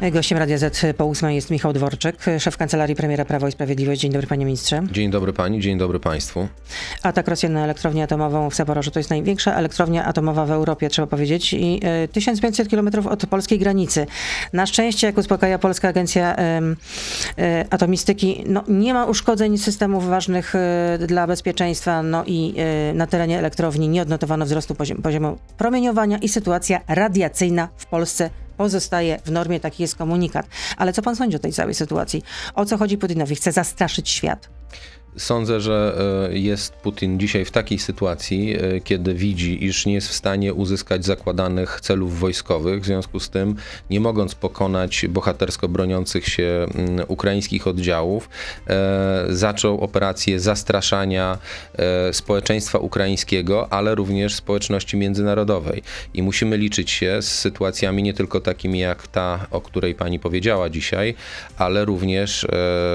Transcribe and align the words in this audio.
Gościem 0.00 0.38
Radia 0.38 0.58
Z 0.58 0.96
po 0.96 1.06
ósmej 1.06 1.34
jest 1.34 1.50
Michał 1.50 1.72
Dworczyk, 1.72 2.24
szef 2.38 2.56
Kancelarii 2.56 2.96
Premiera 2.96 3.24
Prawo 3.24 3.48
i 3.48 3.52
Sprawiedliwość. 3.52 4.00
Dzień 4.00 4.12
dobry 4.12 4.26
panie 4.26 4.44
ministrze. 4.44 4.82
Dzień 4.92 5.10
dobry 5.10 5.32
pani, 5.32 5.60
dzień 5.60 5.78
dobry 5.78 6.00
państwu. 6.00 6.48
Atak 7.02 7.28
Rosjan 7.28 7.52
na 7.52 7.64
elektrownię 7.64 8.02
atomową 8.02 8.50
w 8.50 8.54
Saporożu 8.54 8.90
to 8.90 9.00
jest 9.00 9.10
największa 9.10 9.54
elektrownia 9.54 10.04
atomowa 10.04 10.46
w 10.46 10.50
Europie, 10.50 10.88
trzeba 10.88 11.06
powiedzieć, 11.06 11.52
i 11.52 11.80
y, 12.04 12.08
1500 12.08 12.68
kilometrów 12.68 13.06
od 13.06 13.26
polskiej 13.26 13.58
granicy. 13.58 14.06
Na 14.52 14.66
szczęście, 14.66 15.06
jak 15.06 15.18
uspokaja 15.18 15.58
Polska 15.58 15.88
Agencja 15.88 16.36
y, 16.36 16.44
Atomistyki, 17.70 18.44
no, 18.46 18.64
nie 18.68 18.94
ma 18.94 19.04
uszkodzeń 19.04 19.58
systemów 19.58 20.08
ważnych 20.08 20.54
y, 20.54 21.06
dla 21.06 21.26
bezpieczeństwa, 21.26 22.02
no 22.02 22.24
i 22.26 22.54
na 22.94 23.06
terenie 23.06 23.38
elektrowni 23.38 23.88
nie 23.88 24.02
odnotowano 24.02 24.44
wzrostu 24.44 24.74
poziom, 24.74 25.02
poziomu 25.02 25.38
promieniowania 25.58 26.18
i 26.18 26.28
sytuacja 26.28 26.80
radiacyjna 26.88 27.68
w 27.76 27.86
Polsce 27.86 28.30
pozostaje 28.56 29.18
w 29.24 29.30
normie, 29.30 29.60
taki 29.60 29.82
jest 29.82 29.96
komunikat. 29.96 30.46
Ale 30.76 30.92
co 30.92 31.02
pan 31.02 31.16
sądzi 31.16 31.36
o 31.36 31.38
tej 31.38 31.52
całej 31.52 31.74
sytuacji? 31.74 32.22
O 32.54 32.64
co 32.64 32.78
chodzi 32.78 32.98
Putinowi? 32.98 33.34
Chce 33.34 33.52
zastraszyć 33.52 34.08
świat. 34.08 34.48
Sądzę, 35.18 35.60
że 35.60 35.98
e, 36.30 36.38
jest 36.38 36.72
Putin 36.72 37.20
dzisiaj 37.20 37.44
w 37.44 37.50
takiej 37.50 37.78
sytuacji, 37.78 38.56
e, 38.56 38.80
kiedy 38.80 39.14
widzi, 39.14 39.64
iż 39.64 39.86
nie 39.86 39.94
jest 39.94 40.08
w 40.08 40.12
stanie 40.12 40.54
uzyskać 40.54 41.04
zakładanych 41.04 41.80
celów 41.80 42.18
wojskowych, 42.18 42.82
w 42.82 42.86
związku 42.86 43.20
z 43.20 43.30
tym, 43.30 43.56
nie 43.90 44.00
mogąc 44.00 44.34
pokonać 44.34 45.06
bohatersko 45.08 45.68
broniących 45.68 46.28
się 46.28 46.66
mm, 46.74 47.04
ukraińskich 47.08 47.66
oddziałów, 47.66 48.28
e, 48.66 49.26
zaczął 49.28 49.80
operację 49.80 50.40
zastraszania 50.40 51.38
społeczeństwa 52.12 52.78
ukraińskiego, 52.78 53.72
ale 53.72 53.94
również 53.94 54.34
społeczności 54.34 54.96
międzynarodowej. 54.96 55.82
I 56.14 56.22
musimy 56.22 56.56
liczyć 56.56 56.90
się 56.90 57.18
z 57.22 57.28
sytuacjami 57.38 58.02
nie 58.02 58.14
tylko 58.14 58.40
takimi 58.40 58.78
jak 58.78 59.06
ta, 59.06 59.46
o 59.50 59.60
której 59.60 59.94
pani 59.94 60.18
powiedziała 60.18 60.70
dzisiaj, 60.70 61.14
ale 61.56 61.84
również 61.84 62.46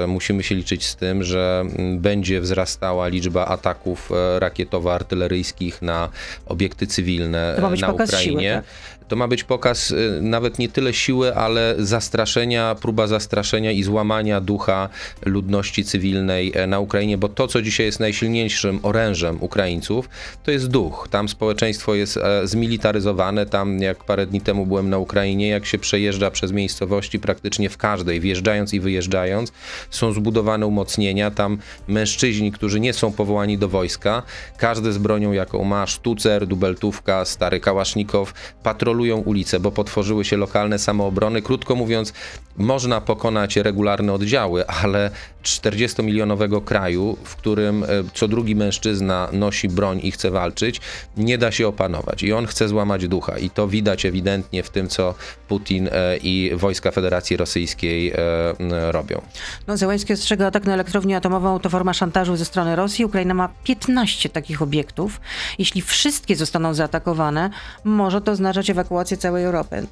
musimy 0.08 0.42
się 0.42 0.54
liczyć 0.54 0.84
z 0.86 0.96
tym, 0.96 1.22
że 1.22 1.64
będzie 1.96 2.11
będzie 2.12 2.40
wzrastała 2.40 3.08
liczba 3.08 3.46
ataków 3.46 4.10
e, 4.12 4.40
rakietowo-artyleryjskich 4.40 5.82
na 5.82 6.08
obiekty 6.46 6.86
cywilne 6.86 7.56
na 7.80 7.92
Ukrainie. 7.92 8.22
Siły, 8.22 8.42
tak? 8.52 9.01
To 9.12 9.16
ma 9.16 9.28
być 9.28 9.44
pokaz 9.44 9.90
y, 9.90 10.18
nawet 10.22 10.58
nie 10.58 10.68
tyle 10.68 10.94
siły, 10.94 11.36
ale 11.36 11.74
zastraszenia, 11.78 12.74
próba 12.74 13.06
zastraszenia 13.06 13.70
i 13.72 13.82
złamania 13.82 14.40
ducha 14.40 14.88
ludności 15.26 15.84
cywilnej 15.84 16.52
e, 16.54 16.66
na 16.66 16.80
Ukrainie, 16.80 17.18
bo 17.18 17.28
to, 17.28 17.48
co 17.48 17.62
dzisiaj 17.62 17.86
jest 17.86 18.00
najsilniejszym 18.00 18.80
orężem 18.82 19.38
Ukraińców, 19.40 20.08
to 20.44 20.50
jest 20.50 20.68
duch. 20.68 21.08
Tam 21.10 21.28
społeczeństwo 21.28 21.94
jest 21.94 22.16
e, 22.16 22.46
zmilitaryzowane. 22.46 23.46
Tam, 23.46 23.78
jak 23.78 24.04
parę 24.04 24.26
dni 24.26 24.40
temu 24.40 24.66
byłem 24.66 24.90
na 24.90 24.98
Ukrainie, 24.98 25.48
jak 25.48 25.66
się 25.66 25.78
przejeżdża 25.78 26.30
przez 26.30 26.52
miejscowości, 26.52 27.18
praktycznie 27.18 27.70
w 27.70 27.76
każdej, 27.76 28.20
wjeżdżając 28.20 28.74
i 28.74 28.80
wyjeżdżając, 28.80 29.52
są 29.90 30.12
zbudowane 30.12 30.66
umocnienia. 30.66 31.30
Tam 31.30 31.58
mężczyźni, 31.88 32.52
którzy 32.52 32.80
nie 32.80 32.92
są 32.92 33.12
powołani 33.12 33.58
do 33.58 33.68
wojska, 33.68 34.22
każdy 34.56 34.92
z 34.92 34.98
bronią, 34.98 35.32
jaką 35.32 35.64
ma, 35.64 35.86
sztucer, 35.86 36.46
dubeltówka, 36.46 37.24
stary 37.24 37.60
kałasznikow, 37.60 38.34
patrolują 38.62 39.01
patrolują 39.02 39.16
ulice, 39.16 39.60
bo 39.60 39.70
potworzyły 39.70 40.24
się 40.24 40.36
lokalne 40.36 40.78
samoobrony. 40.78 41.42
Krótko 41.42 41.74
mówiąc, 41.76 42.12
można 42.56 43.00
pokonać 43.00 43.56
regularne 43.56 44.12
oddziały, 44.12 44.66
ale 44.66 45.10
40-milionowego 45.42 46.64
kraju, 46.64 47.16
w 47.24 47.36
którym 47.36 47.84
e, 47.84 47.86
co 48.14 48.28
drugi 48.28 48.56
mężczyzna 48.56 49.28
nosi 49.32 49.68
broń 49.68 50.00
i 50.02 50.10
chce 50.10 50.30
walczyć, 50.30 50.80
nie 51.16 51.38
da 51.38 51.52
się 51.52 51.68
opanować. 51.68 52.22
I 52.22 52.32
on 52.32 52.46
chce 52.46 52.68
złamać 52.68 53.08
ducha. 53.08 53.38
I 53.38 53.50
to 53.50 53.68
widać 53.68 54.06
ewidentnie 54.06 54.62
w 54.62 54.70
tym, 54.70 54.88
co 54.88 55.14
Putin 55.48 55.88
e, 55.92 56.16
i 56.16 56.50
wojska 56.54 56.90
Federacji 56.90 57.36
Rosyjskiej 57.36 58.10
e, 58.10 58.92
robią. 58.92 59.22
No, 59.66 59.76
Zełański 59.76 60.12
ostrzega 60.12 60.46
atak 60.46 60.64
na 60.64 60.74
elektrownię 60.74 61.16
atomową 61.16 61.58
to 61.58 61.70
forma 61.70 61.94
szantażu 61.94 62.36
ze 62.36 62.44
strony 62.44 62.76
Rosji. 62.76 63.04
Ukraina 63.04 63.34
ma 63.34 63.48
15 63.64 64.28
takich 64.28 64.62
obiektów. 64.62 65.20
Jeśli 65.58 65.82
wszystkie 65.82 66.36
zostaną 66.36 66.74
zaatakowane, 66.74 67.50
może 67.84 68.20
to 68.20 68.32
oznaczać 68.32 68.70
ewakuację 68.70 69.16
całej 69.16 69.44
Europy. 69.44 69.86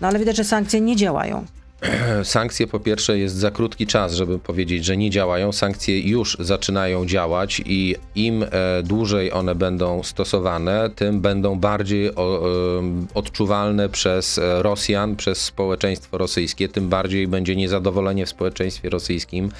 No 0.00 0.08
ale 0.08 0.18
widać, 0.18 0.36
że 0.36 0.44
sankcje 0.44 0.80
nie 0.80 0.96
działają. 0.96 1.46
Sankcje 2.24 2.66
po 2.66 2.80
pierwsze 2.80 3.18
jest 3.18 3.34
za 3.34 3.50
krótki 3.50 3.86
czas, 3.86 4.12
żeby 4.12 4.38
powiedzieć, 4.38 4.84
że 4.84 4.96
nie 4.96 5.10
działają. 5.10 5.52
Sankcje 5.52 6.00
już 6.00 6.36
zaczynają 6.40 7.06
działać 7.06 7.62
i 7.66 7.96
im 8.14 8.42
e, 8.42 8.48
dłużej 8.82 9.32
one 9.32 9.54
będą 9.54 10.02
stosowane, 10.02 10.90
tym 10.96 11.20
będą 11.20 11.58
bardziej 11.58 12.06
e, 12.06 12.12
odczuwalne 13.14 13.88
przez 13.88 14.40
Rosjan, 14.58 15.16
przez 15.16 15.40
społeczeństwo 15.40 16.18
rosyjskie, 16.18 16.68
tym 16.68 16.88
bardziej 16.88 17.28
będzie 17.28 17.56
niezadowolenie 17.56 18.26
w 18.26 18.28
społeczeństwie 18.28 18.90
rosyjskim 18.90 19.50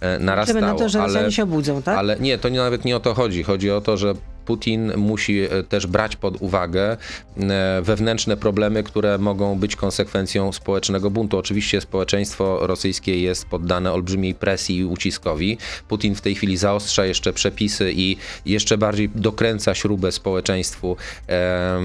e, 0.00 0.18
narastało. 0.18 0.58
Liczymy 0.58 0.72
na 0.72 0.78
to, 0.78 0.88
że 0.88 0.98
Rosjanie 0.98 1.32
się 1.32 1.42
obudzą, 1.42 1.82
tak? 1.82 1.98
Ale 1.98 2.16
nie, 2.20 2.38
to 2.38 2.50
nawet 2.50 2.84
nie 2.84 2.96
o 2.96 3.00
to 3.00 3.14
chodzi. 3.14 3.42
Chodzi 3.42 3.70
o 3.70 3.80
to, 3.80 3.96
że 3.96 4.14
Putin 4.44 4.92
musi 4.96 5.40
e, 5.40 5.62
też 5.62 5.86
brać 5.86 6.16
pod 6.16 6.42
uwagę 6.42 6.96
e, 7.36 7.82
wewnętrzne 7.82 8.36
problemy, 8.36 8.82
które 8.82 9.18
mogą 9.18 9.58
być 9.58 9.76
konsekwencją 9.76 10.52
społecznego 10.52 11.10
buntu. 11.10 11.38
Oczywiście 11.38 11.80
społeczeństwo 11.80 12.58
rosyjskie 12.66 13.20
jest 13.20 13.46
poddane 13.46 13.92
olbrzymiej 13.92 14.34
presji 14.34 14.76
i 14.76 14.84
uciskowi. 14.84 15.58
Putin 15.88 16.14
w 16.14 16.20
tej 16.20 16.34
chwili 16.34 16.56
zaostrza 16.56 17.06
jeszcze 17.06 17.32
przepisy 17.32 17.92
i 17.96 18.16
jeszcze 18.46 18.78
bardziej 18.78 19.08
dokręca 19.08 19.74
śrubę 19.74 20.12
społeczeństwu 20.12 20.96
e, 21.28 21.80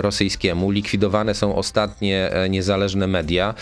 rosyjskiemu. 0.00 0.70
Likwidowane 0.70 1.34
są 1.34 1.54
ostatnie 1.56 2.30
niezależne 2.48 3.06
media, 3.06 3.54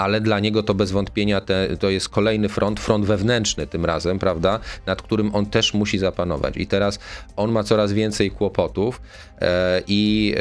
ale 0.00 0.20
dla 0.20 0.40
niego 0.40 0.62
to 0.62 0.74
bez 0.74 0.90
wątpienia 0.90 1.40
te, 1.40 1.76
to 1.76 1.90
jest 1.90 2.08
kolejny 2.08 2.48
front, 2.48 2.80
front 2.80 3.06
wewnętrzny 3.06 3.66
tym 3.66 3.84
razem, 3.84 4.18
prawda, 4.18 4.60
nad 4.86 5.02
którym 5.02 5.34
on 5.34 5.46
też 5.46 5.74
musi 5.74 5.98
zapanować. 5.98 6.56
I 6.56 6.66
teraz 6.66 6.98
on 7.36 7.52
ma 7.52 7.62
coraz 7.62 7.92
więcej 7.92 8.30
kłopotów 8.30 9.00
e, 9.40 9.82
i 9.86 10.34
e, 10.36 10.40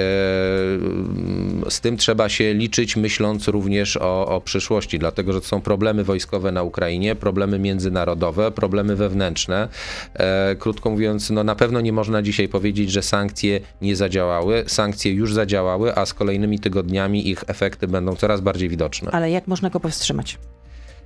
z 1.69 1.79
tym 1.81 1.97
trzeba 1.97 2.29
się 2.29 2.53
liczyć, 2.53 2.95
myśląc 2.95 3.47
również 3.47 3.97
o, 3.97 4.27
o 4.27 4.41
przyszłości, 4.41 4.99
dlatego 4.99 5.33
że 5.33 5.41
to 5.41 5.47
są 5.47 5.61
problemy 5.61 6.03
wojskowe 6.03 6.51
na 6.51 6.63
Ukrainie, 6.63 7.15
problemy 7.15 7.59
międzynarodowe, 7.59 8.51
problemy 8.51 8.95
wewnętrzne. 8.95 9.67
E, 10.13 10.55
krótko 10.59 10.89
mówiąc, 10.89 11.29
no 11.29 11.43
na 11.43 11.55
pewno 11.55 11.81
nie 11.81 11.93
można 11.93 12.21
dzisiaj 12.21 12.47
powiedzieć, 12.47 12.91
że 12.91 13.01
sankcje 13.01 13.59
nie 13.81 13.95
zadziałały. 13.95 14.63
Sankcje 14.67 15.11
już 15.11 15.33
zadziałały, 15.33 15.95
a 15.95 16.05
z 16.05 16.13
kolejnymi 16.13 16.59
tygodniami 16.59 17.29
ich 17.29 17.43
efekty 17.47 17.87
będą 17.87 18.15
coraz 18.15 18.41
bardziej 18.41 18.69
widoczne. 18.69 19.11
Ale 19.11 19.31
jak 19.31 19.48
można 19.49 19.69
go 19.69 19.79
powstrzymać? 19.79 20.37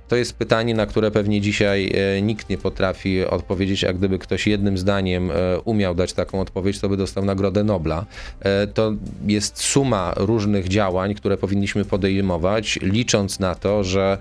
To 0.08 0.16
jest 0.16 0.32
pytanie, 0.32 0.74
na 0.74 0.86
które 0.86 1.10
pewnie 1.10 1.40
dzisiaj 1.40 1.92
e, 1.94 2.22
nikt 2.22 2.48
nie 2.50 2.58
potrafi 2.58 3.24
odpowiedzieć, 3.24 3.84
a 3.84 3.92
gdyby 3.92 4.18
ktoś 4.18 4.46
jednym 4.46 4.78
zdaniem 4.78 5.30
e, 5.30 5.60
umiał 5.60 5.94
dać 5.94 6.12
taką 6.12 6.40
odpowiedź, 6.40 6.80
to 6.80 6.88
by 6.88 6.96
dostał 6.96 7.24
Nagrodę 7.24 7.64
Nobla. 7.64 8.06
E, 8.40 8.66
to 8.66 8.92
jest 9.26 9.58
suma 9.58 10.12
różnych 10.16 10.68
działań, 10.68 11.14
które 11.14 11.36
powinniśmy 11.36 11.84
podejmować, 11.84 12.78
licząc 12.82 13.40
na 13.40 13.54
to, 13.54 13.84
że 13.84 14.18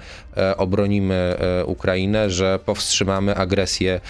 obronimy 0.57 1.35
Ukrainę, 1.65 2.29
że 2.29 2.59
powstrzymamy 2.65 3.35
agresję 3.35 4.01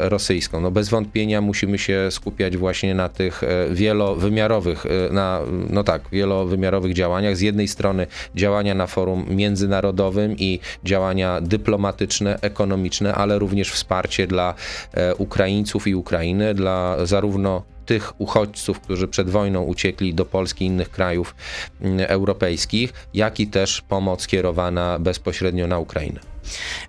rosyjską. 0.00 0.60
No 0.60 0.70
bez 0.70 0.88
wątpienia 0.88 1.40
musimy 1.40 1.78
się 1.78 2.08
skupiać 2.10 2.56
właśnie 2.56 2.94
na 2.94 3.08
tych 3.08 3.42
wielowymiarowych, 3.70 4.84
na, 5.10 5.40
no 5.70 5.84
tak, 5.84 6.02
wielowymiarowych 6.12 6.92
działaniach. 6.92 7.36
Z 7.36 7.40
jednej 7.40 7.68
strony 7.68 8.06
działania 8.34 8.74
na 8.74 8.86
forum 8.86 9.26
międzynarodowym 9.28 10.36
i 10.38 10.60
działania 10.84 11.09
działania 11.10 11.40
dyplomatyczne, 11.40 12.38
ekonomiczne, 12.40 13.14
ale 13.14 13.38
również 13.38 13.70
wsparcie 13.70 14.26
dla 14.26 14.54
e, 14.94 15.14
Ukraińców 15.14 15.86
i 15.86 15.94
Ukrainy, 15.94 16.54
dla 16.54 17.06
zarówno 17.06 17.62
tych 17.86 18.20
uchodźców, 18.20 18.80
którzy 18.80 19.08
przed 19.08 19.30
wojną 19.30 19.62
uciekli 19.62 20.14
do 20.14 20.24
Polski 20.24 20.64
i 20.64 20.66
innych 20.66 20.90
krajów 20.90 21.34
europejskich, 22.06 22.92
jak 23.14 23.40
i 23.40 23.46
też 23.46 23.82
pomoc 23.82 24.26
kierowana 24.26 24.98
bezpośrednio 24.98 25.66
na 25.66 25.78
Ukrainę. 25.78 26.20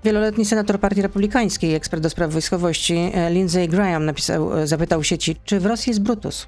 Wieloletni 0.03 0.45
senator 0.45 0.79
Partii 0.79 1.01
Republikańskiej, 1.01 1.75
ekspert 1.75 2.03
do 2.03 2.09
spraw 2.09 2.31
wojskowości 2.31 3.11
e, 3.13 3.31
Lindsey 3.31 3.67
Graham 3.67 4.05
napisał, 4.05 4.59
e, 4.59 4.67
zapytał 4.67 5.03
sieci, 5.03 5.35
czy 5.45 5.59
w 5.59 5.65
Rosji 5.65 5.89
jest 5.89 6.01
Brutus? 6.01 6.47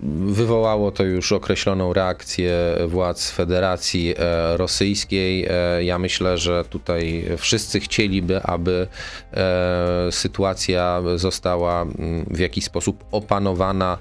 Wywołało 0.00 0.90
to 0.90 1.04
już 1.04 1.32
określoną 1.32 1.92
reakcję 1.92 2.52
władz 2.86 3.30
Federacji 3.30 4.14
e, 4.18 4.56
Rosyjskiej. 4.56 5.46
E, 5.50 5.84
ja 5.84 5.98
myślę, 5.98 6.38
że 6.38 6.64
tutaj 6.70 7.24
wszyscy 7.38 7.80
chcieliby, 7.80 8.42
aby 8.42 8.86
e, 9.32 10.12
sytuacja 10.12 11.02
została 11.16 11.82
mm, 11.82 12.24
w 12.30 12.38
jakiś 12.38 12.64
sposób 12.64 13.04
opanowana 13.12 13.98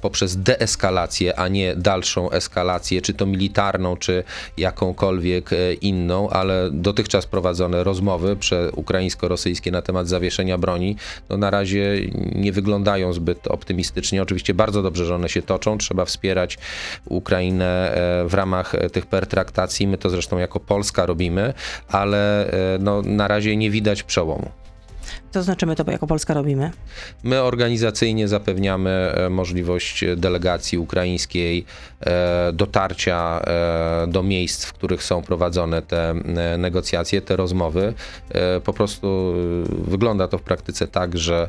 poprzez 0.00 0.36
deeskalację, 0.36 1.38
a 1.38 1.48
nie 1.48 1.76
dalszą 1.76 2.30
eskalację, 2.30 3.02
czy 3.02 3.14
to 3.14 3.26
militarną, 3.26 3.96
czy 3.96 4.24
jakąkolwiek 4.56 5.50
inną, 5.80 6.30
ale 6.30 6.70
dotychczas 6.72 7.26
prowadzone 7.26 7.84
rozmowy 7.84 8.36
ukraińsko-rosyjskie 8.72 9.70
na 9.72 9.82
temat 9.82 10.08
zawieszenia 10.08 10.58
broni, 10.58 10.96
no 11.28 11.36
na 11.36 11.50
razie 11.50 12.00
nie 12.34 12.52
wyglądają 12.52 13.12
zbyt 13.12 13.46
optymistycznie. 13.46 14.22
Oczywiście 14.22 14.54
bardzo 14.54 14.82
dobrze, 14.82 15.04
że 15.04 15.14
one 15.14 15.28
się 15.28 15.35
się 15.36 15.42
toczą. 15.42 15.78
Trzeba 15.78 16.04
wspierać 16.04 16.58
Ukrainę 17.04 17.92
w 18.28 18.34
ramach 18.34 18.72
tych 18.92 19.06
pertraktacji. 19.06 19.86
My 19.86 19.98
to 19.98 20.10
zresztą 20.10 20.38
jako 20.38 20.60
Polska 20.60 21.06
robimy, 21.06 21.54
ale 21.88 22.50
no, 22.80 23.02
na 23.02 23.28
razie 23.28 23.56
nie 23.56 23.70
widać 23.70 24.02
przełomu. 24.02 24.50
To 25.36 25.42
znaczy 25.42 25.66
my 25.66 25.76
to 25.76 25.90
jako 25.90 26.06
Polska 26.06 26.34
robimy? 26.34 26.70
My 27.22 27.42
organizacyjnie 27.42 28.28
zapewniamy 28.28 28.90
e, 28.90 29.30
możliwość 29.30 30.04
delegacji 30.16 30.78
ukraińskiej 30.78 31.64
e, 32.00 32.52
dotarcia 32.52 33.40
e, 33.40 34.06
do 34.06 34.22
miejsc, 34.22 34.64
w 34.64 34.72
których 34.72 35.02
są 35.02 35.22
prowadzone 35.22 35.82
te 35.82 36.14
negocjacje, 36.58 37.22
te 37.22 37.36
rozmowy. 37.36 37.94
Po 38.64 38.72
prostu 38.72 39.34
wygląda 39.68 40.28
to 40.28 40.38
w 40.38 40.42
praktyce 40.42 40.86
tak, 40.86 41.18
że 41.18 41.48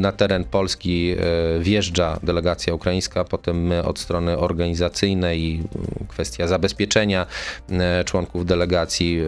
na 0.00 0.12
teren 0.12 0.44
Polski 0.44 1.16
wjeżdża 1.60 2.18
delegacja 2.22 2.74
ukraińska, 2.74 3.24
potem 3.24 3.66
my 3.66 3.84
od 3.84 3.98
strony 3.98 4.38
organizacyjnej 4.38 5.40
i 5.40 5.62
kwestia 6.08 6.46
zabezpieczenia 6.46 7.26
członków 8.04 8.46
delegacji 8.46 9.20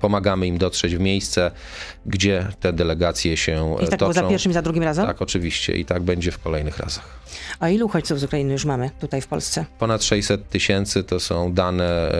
pomagamy 0.00 0.46
im 0.46 0.58
dotrzeć 0.58 0.96
w 0.96 1.00
miejsce 1.00 1.50
gdzie 2.06 2.46
te 2.60 2.72
delegacje 2.72 3.36
się 3.36 3.76
I 3.82 3.88
tak 3.88 3.98
toczą. 3.98 4.12
za 4.12 4.22
pierwszym 4.22 4.50
i 4.50 4.54
za 4.54 4.62
drugim 4.62 4.82
razem? 4.82 5.06
Tak, 5.06 5.22
oczywiście 5.22 5.76
i 5.76 5.84
tak 5.84 6.02
będzie 6.02 6.30
w 6.32 6.38
kolejnych 6.38 6.78
razach. 6.78 7.04
A 7.60 7.68
ilu 7.68 7.86
uchodźców 7.86 8.20
z 8.20 8.24
Ukrainy 8.24 8.52
już 8.52 8.64
mamy 8.64 8.90
tutaj 9.00 9.20
w 9.20 9.26
Polsce? 9.26 9.64
Ponad 9.78 10.04
600 10.04 10.48
tysięcy 10.48 11.04
to 11.04 11.20
są 11.20 11.52
dane 11.52 11.84
e, 11.84 12.12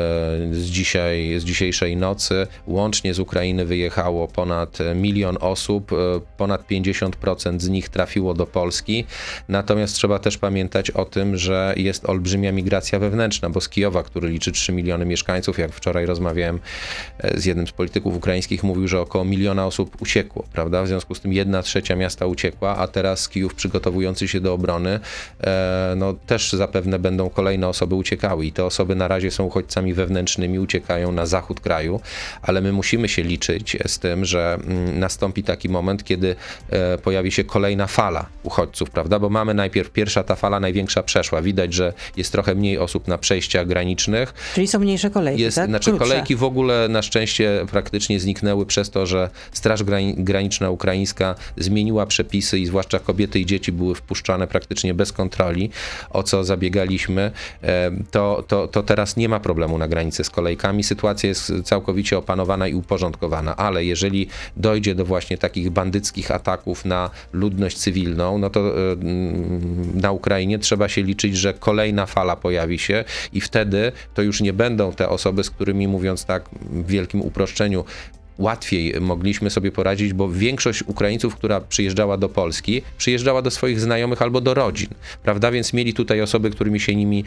z, 0.54 0.64
dzisiaj, 0.64 1.38
z 1.38 1.44
dzisiejszej 1.44 1.96
nocy. 1.96 2.46
Łącznie 2.66 3.14
z 3.14 3.18
Ukrainy 3.18 3.64
wyjechało 3.64 4.28
ponad 4.28 4.78
milion 4.94 5.36
osób, 5.40 5.92
e, 5.92 5.96
ponad 6.36 6.68
50% 6.68 7.60
z 7.60 7.68
nich 7.68 7.88
trafiło 7.88 8.34
do 8.34 8.46
Polski. 8.46 9.04
Natomiast 9.48 9.94
trzeba 9.94 10.18
też 10.18 10.38
pamiętać 10.38 10.90
o 10.90 11.04
tym, 11.04 11.36
że 11.36 11.74
jest 11.76 12.08
olbrzymia 12.08 12.52
migracja 12.52 12.98
wewnętrzna, 12.98 13.50
bo 13.50 13.60
z 13.60 13.68
Kijowa, 13.68 14.02
który 14.02 14.28
liczy 14.28 14.52
3 14.52 14.72
miliony 14.72 15.04
mieszkańców, 15.04 15.58
jak 15.58 15.72
wczoraj 15.72 16.06
rozmawiałem 16.06 16.60
e, 17.18 17.40
z 17.40 17.44
jednym 17.44 17.66
z 17.66 17.72
polityków 17.72 18.16
ukraińskich, 18.16 18.62
mówił, 18.62 18.88
że 18.88 19.00
około 19.00 19.24
miliona 19.24 19.66
osób 19.66 20.02
uciekło, 20.02 20.44
prawda? 20.52 20.82
W 20.82 20.88
związku 20.88 21.14
z 21.14 21.20
tym 21.20 21.32
jedna 21.32 21.62
trzecia 21.62 21.96
miasta 21.96 22.26
uciekła, 22.26 22.76
a 22.76 22.88
teraz 22.88 23.28
Kijów 23.28 23.54
przygotowujący 23.54 24.28
się 24.28 24.40
do 24.40 24.52
obrony 24.52 25.00
no 25.96 26.14
też 26.26 26.52
zapewne 26.52 26.98
będą 26.98 27.30
kolejne 27.30 27.68
osoby 27.68 27.94
uciekały 27.94 28.46
i 28.46 28.52
te 28.52 28.64
osoby 28.64 28.94
na 28.94 29.08
razie 29.08 29.30
są 29.30 29.44
uchodźcami 29.44 29.94
wewnętrznymi, 29.94 30.58
uciekają 30.58 31.12
na 31.12 31.26
zachód 31.26 31.60
kraju, 31.60 32.00
ale 32.42 32.60
my 32.60 32.72
musimy 32.72 33.08
się 33.08 33.22
liczyć 33.22 33.76
z 33.86 33.98
tym, 33.98 34.24
że 34.24 34.54
mm, 34.54 34.98
nastąpi 34.98 35.42
taki 35.42 35.68
moment, 35.68 36.04
kiedy 36.04 36.36
e, 36.70 36.98
pojawi 36.98 37.32
się 37.32 37.44
kolejna 37.44 37.86
fala 37.86 38.26
uchodźców, 38.42 38.90
prawda? 38.90 39.18
Bo 39.18 39.30
mamy 39.30 39.54
najpierw 39.54 39.90
pierwsza 39.90 40.24
ta 40.24 40.34
fala 40.34 40.60
największa 40.60 41.02
przeszła. 41.02 41.42
Widać, 41.42 41.74
że 41.74 41.92
jest 42.16 42.32
trochę 42.32 42.54
mniej 42.54 42.78
osób 42.78 43.08
na 43.08 43.18
przejściach 43.18 43.66
granicznych. 43.66 44.34
Czyli 44.54 44.66
są 44.66 44.78
mniejsze 44.78 45.10
kolejki, 45.10 45.42
jest, 45.42 45.56
tak? 45.56 45.68
Znaczy 45.68 45.90
Krótsze. 45.90 46.08
kolejki 46.08 46.36
w 46.36 46.44
ogóle 46.44 46.88
na 46.88 47.02
szczęście 47.02 47.66
praktycznie 47.70 48.20
zniknęły 48.20 48.66
przez 48.66 48.90
to, 48.90 49.06
że 49.06 49.30
Straż 49.52 49.82
Graniczna 50.16 50.70
Ukraińska 50.70 51.34
zmieniła 51.56 52.06
przepisy 52.06 52.58
i 52.58 52.66
zwłaszcza 52.66 52.98
kobiety 52.98 53.40
i 53.40 53.46
dzieci 53.46 53.72
były 53.72 53.94
wpuszczane 53.94 54.46
praktycznie 54.46 54.93
bez 54.94 55.12
kontroli, 55.12 55.70
o 56.10 56.22
co 56.22 56.44
zabiegaliśmy, 56.44 57.30
e, 57.62 57.90
to, 58.10 58.44
to, 58.48 58.68
to 58.68 58.82
teraz 58.82 59.16
nie 59.16 59.28
ma 59.28 59.40
problemu 59.40 59.78
na 59.78 59.88
granicy 59.88 60.24
z 60.24 60.30
kolejkami. 60.30 60.84
Sytuacja 60.84 61.28
jest 61.28 61.52
całkowicie 61.64 62.18
opanowana 62.18 62.68
i 62.68 62.74
uporządkowana, 62.74 63.56
ale 63.56 63.84
jeżeli 63.84 64.28
dojdzie 64.56 64.94
do 64.94 65.04
właśnie 65.04 65.38
takich 65.38 65.70
bandyckich 65.70 66.30
ataków 66.30 66.84
na 66.84 67.10
ludność 67.32 67.76
cywilną, 67.76 68.38
no 68.38 68.50
to 68.50 68.60
e, 68.60 68.92
mm, 68.92 70.00
na 70.00 70.12
Ukrainie 70.12 70.58
trzeba 70.58 70.88
się 70.88 71.02
liczyć, 71.02 71.36
że 71.36 71.54
kolejna 71.54 72.06
fala 72.06 72.36
pojawi 72.36 72.78
się 72.78 73.04
i 73.32 73.40
wtedy 73.40 73.92
to 74.14 74.22
już 74.22 74.40
nie 74.40 74.52
będą 74.52 74.92
te 74.92 75.08
osoby, 75.08 75.44
z 75.44 75.50
którymi 75.50 75.88
mówiąc 75.88 76.24
tak 76.24 76.48
w 76.70 76.86
wielkim 76.86 77.20
uproszczeniu, 77.20 77.84
łatwiej 78.38 79.00
mogliśmy 79.00 79.50
sobie 79.50 79.72
poradzić, 79.72 80.12
bo 80.12 80.28
większość 80.28 80.82
Ukraińców, 80.82 81.36
która 81.36 81.60
przyjeżdżała 81.60 82.16
do 82.16 82.28
Polski, 82.28 82.82
przyjeżdżała 82.98 83.42
do 83.42 83.50
swoich 83.50 83.80
znajomych 83.80 84.22
albo 84.22 84.40
do 84.40 84.54
rodzin, 84.54 84.88
prawda? 85.22 85.50
Więc 85.50 85.72
mieli 85.72 85.94
tutaj 85.94 86.20
osoby, 86.20 86.50
którymi 86.50 86.80
się 86.80 86.94
nimi... 86.96 87.24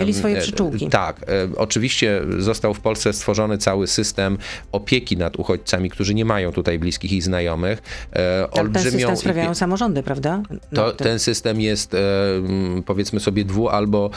Mieli 0.00 0.14
swoje 0.14 0.40
przyczółki. 0.40 0.88
Tak. 0.88 1.20
E, 1.22 1.48
oczywiście 1.56 2.22
został 2.38 2.74
w 2.74 2.80
Polsce 2.80 3.12
stworzony 3.12 3.58
cały 3.58 3.86
system 3.86 4.38
opieki 4.72 5.16
nad 5.16 5.36
uchodźcami, 5.36 5.90
którzy 5.90 6.14
nie 6.14 6.24
mają 6.24 6.52
tutaj 6.52 6.78
bliskich 6.78 7.12
i 7.12 7.20
znajomych. 7.20 7.82
E, 8.16 8.50
olbrzymią... 8.50 8.82
Ten 8.82 8.92
system 8.92 9.16
sprawiają 9.16 9.54
samorządy, 9.54 10.02
prawda? 10.02 10.42
No, 10.72 10.82
to, 10.82 10.92
ten 10.92 11.18
system 11.18 11.60
jest 11.60 11.94
e, 11.94 11.98
powiedzmy 12.86 13.20
sobie 13.20 13.44
dwu 13.44 13.68
albo 13.68 14.10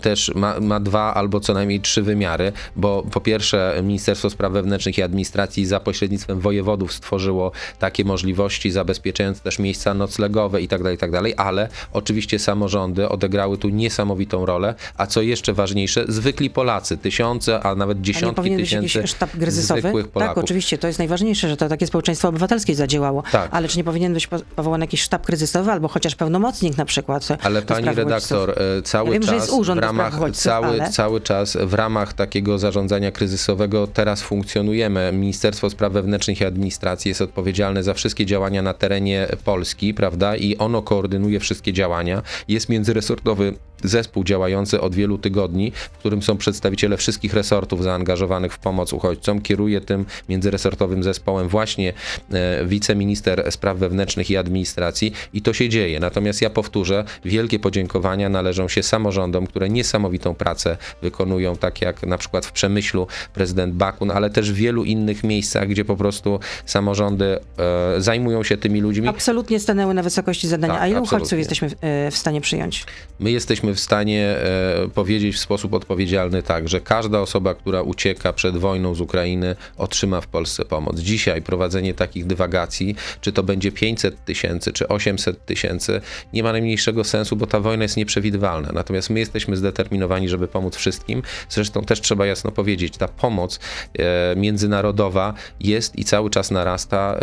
też 0.00 0.32
ma, 0.34 0.60
ma 0.60 0.80
dwa 0.80 1.14
albo 1.14 1.40
co 1.40 1.54
najmniej 1.54 1.80
trzy 1.80 2.02
wymiary, 2.02 2.52
bo 2.76 3.02
po 3.10 3.20
pierwsze 3.20 3.80
Ministerstwo 3.82 4.30
Spraw 4.30 4.52
Wewnętrznych 4.52 4.98
i 4.98 5.02
Administracji 5.02 5.66
za 5.66 5.79
pośrednictwem 5.80 6.40
wojewodów 6.40 6.92
stworzyło 6.92 7.52
takie 7.78 8.04
możliwości, 8.04 8.70
zabezpieczając 8.70 9.40
też 9.40 9.58
miejsca 9.58 9.94
noclegowe 9.94 10.60
itd., 10.60 10.84
tak 10.84 10.92
itd., 10.92 11.30
tak 11.30 11.46
ale 11.46 11.68
oczywiście 11.92 12.38
samorządy 12.38 13.08
odegrały 13.08 13.58
tu 13.58 13.68
niesamowitą 13.68 14.46
rolę, 14.46 14.74
a 14.96 15.06
co 15.06 15.22
jeszcze 15.22 15.52
ważniejsze, 15.52 16.04
zwykli 16.08 16.50
Polacy, 16.50 16.96
tysiące, 16.96 17.60
a 17.62 17.74
nawet 17.74 18.00
dziesiątki 18.00 18.54
a 18.54 18.56
tysięcy 18.56 19.06
sztab 19.06 19.30
kryzysowy? 19.30 19.80
zwykłych 19.80 20.04
tak, 20.04 20.12
Polaków. 20.12 20.34
Tak, 20.34 20.44
oczywiście, 20.44 20.78
to 20.78 20.86
jest 20.86 20.98
najważniejsze, 20.98 21.48
że 21.48 21.56
to 21.56 21.68
takie 21.68 21.86
społeczeństwo 21.86 22.28
obywatelskie 22.28 22.74
zadziałało, 22.74 23.22
tak. 23.32 23.48
ale 23.52 23.68
czy 23.68 23.78
nie 23.78 23.84
powinien 23.84 24.14
być 24.14 24.28
powołany 24.56 24.84
jakiś 24.84 25.02
sztab 25.02 25.26
kryzysowy 25.26 25.70
albo 25.70 25.88
chociaż 25.88 26.14
pełnomocnik 26.14 26.76
na 26.76 26.84
przykład? 26.84 27.28
Ale 27.42 27.62
pani 27.62 27.94
redaktor, 27.94 28.50
e, 28.50 28.82
cały 28.82 29.06
ja 29.06 29.12
wiem, 29.12 29.22
czas 29.22 29.50
w 29.50 29.78
ramach, 29.78 30.18
cały, 30.32 30.66
ale... 30.66 30.90
cały 30.90 31.20
czas 31.20 31.56
w 31.60 31.74
ramach 31.74 32.12
takiego 32.12 32.58
zarządzania 32.58 33.12
kryzysowego 33.12 33.86
teraz 33.86 34.22
funkcjonujemy. 34.22 35.10
Ministerstwo 35.12 35.69
Spraw 35.70 35.92
Wewnętrznych 35.92 36.40
i 36.40 36.44
Administracji 36.44 37.08
jest 37.08 37.22
odpowiedzialne 37.22 37.82
za 37.82 37.94
wszystkie 37.94 38.26
działania 38.26 38.62
na 38.62 38.74
terenie 38.74 39.28
Polski, 39.44 39.94
prawda? 39.94 40.36
I 40.36 40.56
ono 40.56 40.82
koordynuje 40.82 41.40
wszystkie 41.40 41.72
działania. 41.72 42.22
Jest 42.48 42.68
międzyresortowy 42.68 43.54
zespół 43.84 44.24
działający 44.24 44.80
od 44.80 44.94
wielu 44.94 45.18
tygodni, 45.18 45.72
w 45.92 45.98
którym 45.98 46.22
są 46.22 46.36
przedstawiciele 46.36 46.96
wszystkich 46.96 47.34
resortów 47.34 47.82
zaangażowanych 47.82 48.52
w 48.52 48.58
pomoc 48.58 48.92
uchodźcom. 48.92 49.40
Kieruje 49.40 49.80
tym 49.80 50.04
międzyresortowym 50.28 51.02
zespołem 51.02 51.48
właśnie 51.48 51.92
e, 52.32 52.66
wiceminister 52.66 53.52
spraw 53.52 53.78
wewnętrznych 53.78 54.30
i 54.30 54.36
administracji 54.36 55.12
i 55.32 55.42
to 55.42 55.52
się 55.52 55.68
dzieje. 55.68 56.00
Natomiast 56.00 56.42
ja 56.42 56.50
powtórzę, 56.50 57.04
wielkie 57.24 57.58
podziękowania 57.58 58.28
należą 58.28 58.68
się 58.68 58.82
samorządom, 58.82 59.46
które 59.46 59.68
niesamowitą 59.68 60.34
pracę 60.34 60.76
wykonują, 61.02 61.56
tak 61.56 61.82
jak 61.82 62.02
na 62.02 62.18
przykład 62.18 62.46
w 62.46 62.52
Przemyślu 62.52 63.06
prezydent 63.34 63.74
Bakun, 63.74 64.10
ale 64.10 64.30
też 64.30 64.52
w 64.52 64.54
wielu 64.54 64.84
innych 64.84 65.24
miejscach, 65.24 65.59
gdzie 65.66 65.84
po 65.84 65.96
prostu 65.96 66.40
samorządy 66.66 67.38
e, 67.58 68.00
zajmują 68.00 68.42
się 68.42 68.56
tymi 68.56 68.80
ludźmi. 68.80 69.08
Absolutnie 69.08 69.60
stanęły 69.60 69.94
na 69.94 70.02
wysokości 70.02 70.48
zadania. 70.48 70.74
Tak, 70.74 70.82
A 70.82 70.86
ilu 70.86 71.02
uchodźców 71.02 71.38
jesteśmy 71.38 71.70
w, 71.70 71.72
e, 71.80 72.10
w 72.10 72.16
stanie 72.16 72.40
przyjąć? 72.40 72.84
My 73.20 73.30
jesteśmy 73.30 73.74
w 73.74 73.80
stanie 73.80 74.36
e, 74.36 74.88
powiedzieć 74.94 75.36
w 75.36 75.38
sposób 75.38 75.74
odpowiedzialny 75.74 76.42
tak, 76.42 76.68
że 76.68 76.80
każda 76.80 77.20
osoba, 77.20 77.54
która 77.54 77.82
ucieka 77.82 78.32
przed 78.32 78.56
wojną 78.56 78.94
z 78.94 79.00
Ukrainy, 79.00 79.56
otrzyma 79.76 80.20
w 80.20 80.26
Polsce 80.26 80.64
pomoc. 80.64 81.00
Dzisiaj 81.00 81.42
prowadzenie 81.42 81.94
takich 81.94 82.26
dywagacji, 82.26 82.96
czy 83.20 83.32
to 83.32 83.42
będzie 83.42 83.72
500 83.72 84.24
tysięcy, 84.24 84.72
czy 84.72 84.88
800 84.88 85.44
tysięcy, 85.46 86.00
nie 86.32 86.42
ma 86.42 86.52
najmniejszego 86.52 87.04
sensu, 87.04 87.36
bo 87.36 87.46
ta 87.46 87.60
wojna 87.60 87.82
jest 87.82 87.96
nieprzewidywalna. 87.96 88.70
Natomiast 88.72 89.10
my 89.10 89.20
jesteśmy 89.20 89.56
zdeterminowani, 89.56 90.28
żeby 90.28 90.48
pomóc 90.48 90.76
wszystkim. 90.76 91.22
Zresztą 91.48 91.82
też 91.82 92.00
trzeba 92.00 92.26
jasno 92.26 92.50
powiedzieć, 92.50 92.96
ta 92.96 93.08
pomoc 93.08 93.60
e, 93.98 94.36
międzynarodowa 94.36 95.34
jest 95.60 95.98
i 95.98 96.04
cały 96.04 96.30
czas 96.30 96.50
narasta. 96.50 97.16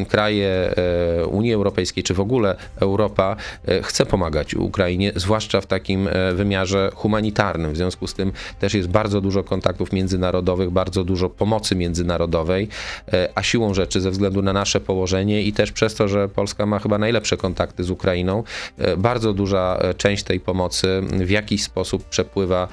E, 0.00 0.04
kraje 0.04 0.74
Unii 1.30 1.52
Europejskiej, 1.52 2.04
czy 2.04 2.14
w 2.14 2.20
ogóle 2.20 2.56
Europa 2.80 3.36
chce 3.82 4.06
pomagać 4.06 4.54
Ukrainie, 4.54 5.12
zwłaszcza 5.16 5.60
w 5.60 5.66
takim 5.66 6.08
e, 6.08 6.34
wymiarze 6.34 6.90
humanitarnym. 6.94 7.72
W 7.72 7.76
związku 7.76 8.06
z 8.06 8.14
tym 8.14 8.32
też 8.60 8.74
jest 8.74 8.88
bardzo 8.88 9.20
dużo 9.20 9.44
kontaktów 9.44 9.92
międzynarodowych, 9.92 10.70
bardzo 10.70 11.04
dużo 11.04 11.28
pomocy 11.28 11.76
międzynarodowej, 11.76 12.68
e, 13.12 13.28
a 13.34 13.42
siłą 13.42 13.74
rzeczy 13.74 14.00
ze 14.00 14.10
względu 14.10 14.42
na 14.42 14.52
nasze 14.52 14.80
położenie 14.80 15.42
i 15.42 15.52
też 15.52 15.72
przez 15.72 15.94
to, 15.94 16.08
że 16.08 16.28
Polska 16.28 16.66
ma 16.66 16.78
chyba 16.78 16.98
najlepsze 16.98 17.36
kontakty 17.36 17.84
z 17.84 17.90
Ukrainą, 17.90 18.44
e, 18.78 18.96
bardzo 18.96 19.32
duża 19.32 19.78
część 19.96 20.24
tej 20.24 20.40
pomocy 20.40 21.02
w 21.12 21.30
jakiś 21.30 21.62
sposób 21.62 22.04
przepływa, 22.04 22.68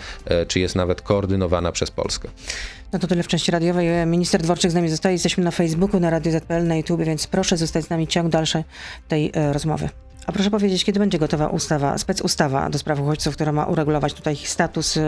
czy 0.47 0.59
jest 0.59 0.75
nawet 0.75 1.01
koordynowana 1.01 1.71
przez 1.71 1.91
Polskę. 1.91 2.29
No 2.93 2.99
to 2.99 3.07
tyle 3.07 3.23
w 3.23 3.27
części 3.27 3.51
radiowej. 3.51 3.87
Minister 4.05 4.41
Dworczyk 4.41 4.71
z 4.71 4.73
nami 4.73 4.89
zostaje. 4.97 5.15
Jesteśmy 5.15 5.43
na 5.43 5.51
Facebooku, 5.51 5.99
na 5.99 6.09
Radio 6.09 6.31
ZPL, 6.31 6.67
na 6.67 6.75
YouTube, 6.75 7.01
więc 7.01 7.27
proszę 7.27 7.57
zostać 7.57 7.85
z 7.85 7.89
nami 7.89 8.07
ciąg 8.07 8.29
dalszy 8.29 8.63
tej 9.07 9.31
rozmowy. 9.51 9.89
A 10.27 10.31
proszę 10.31 10.51
powiedzieć, 10.51 10.85
kiedy 10.85 10.99
będzie 10.99 11.19
gotowa 11.19 11.47
ustawa, 11.47 11.97
specustawa 11.97 12.69
do 12.69 12.79
spraw 12.79 12.99
uchodźców, 12.99 13.35
która 13.35 13.51
ma 13.51 13.65
uregulować 13.65 14.13
tutaj 14.13 14.33
ich 14.33 14.49
status, 14.49 14.95
yy, 14.95 15.01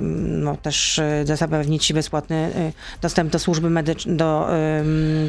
no 0.00 0.56
też 0.56 1.00
yy, 1.28 1.36
zapewnić 1.36 1.92
bezpłatny 1.92 2.50
dostęp 3.02 3.32
do 3.32 3.38
służby 3.38 3.70
medycznej, 3.70 4.16
do, 4.16 4.48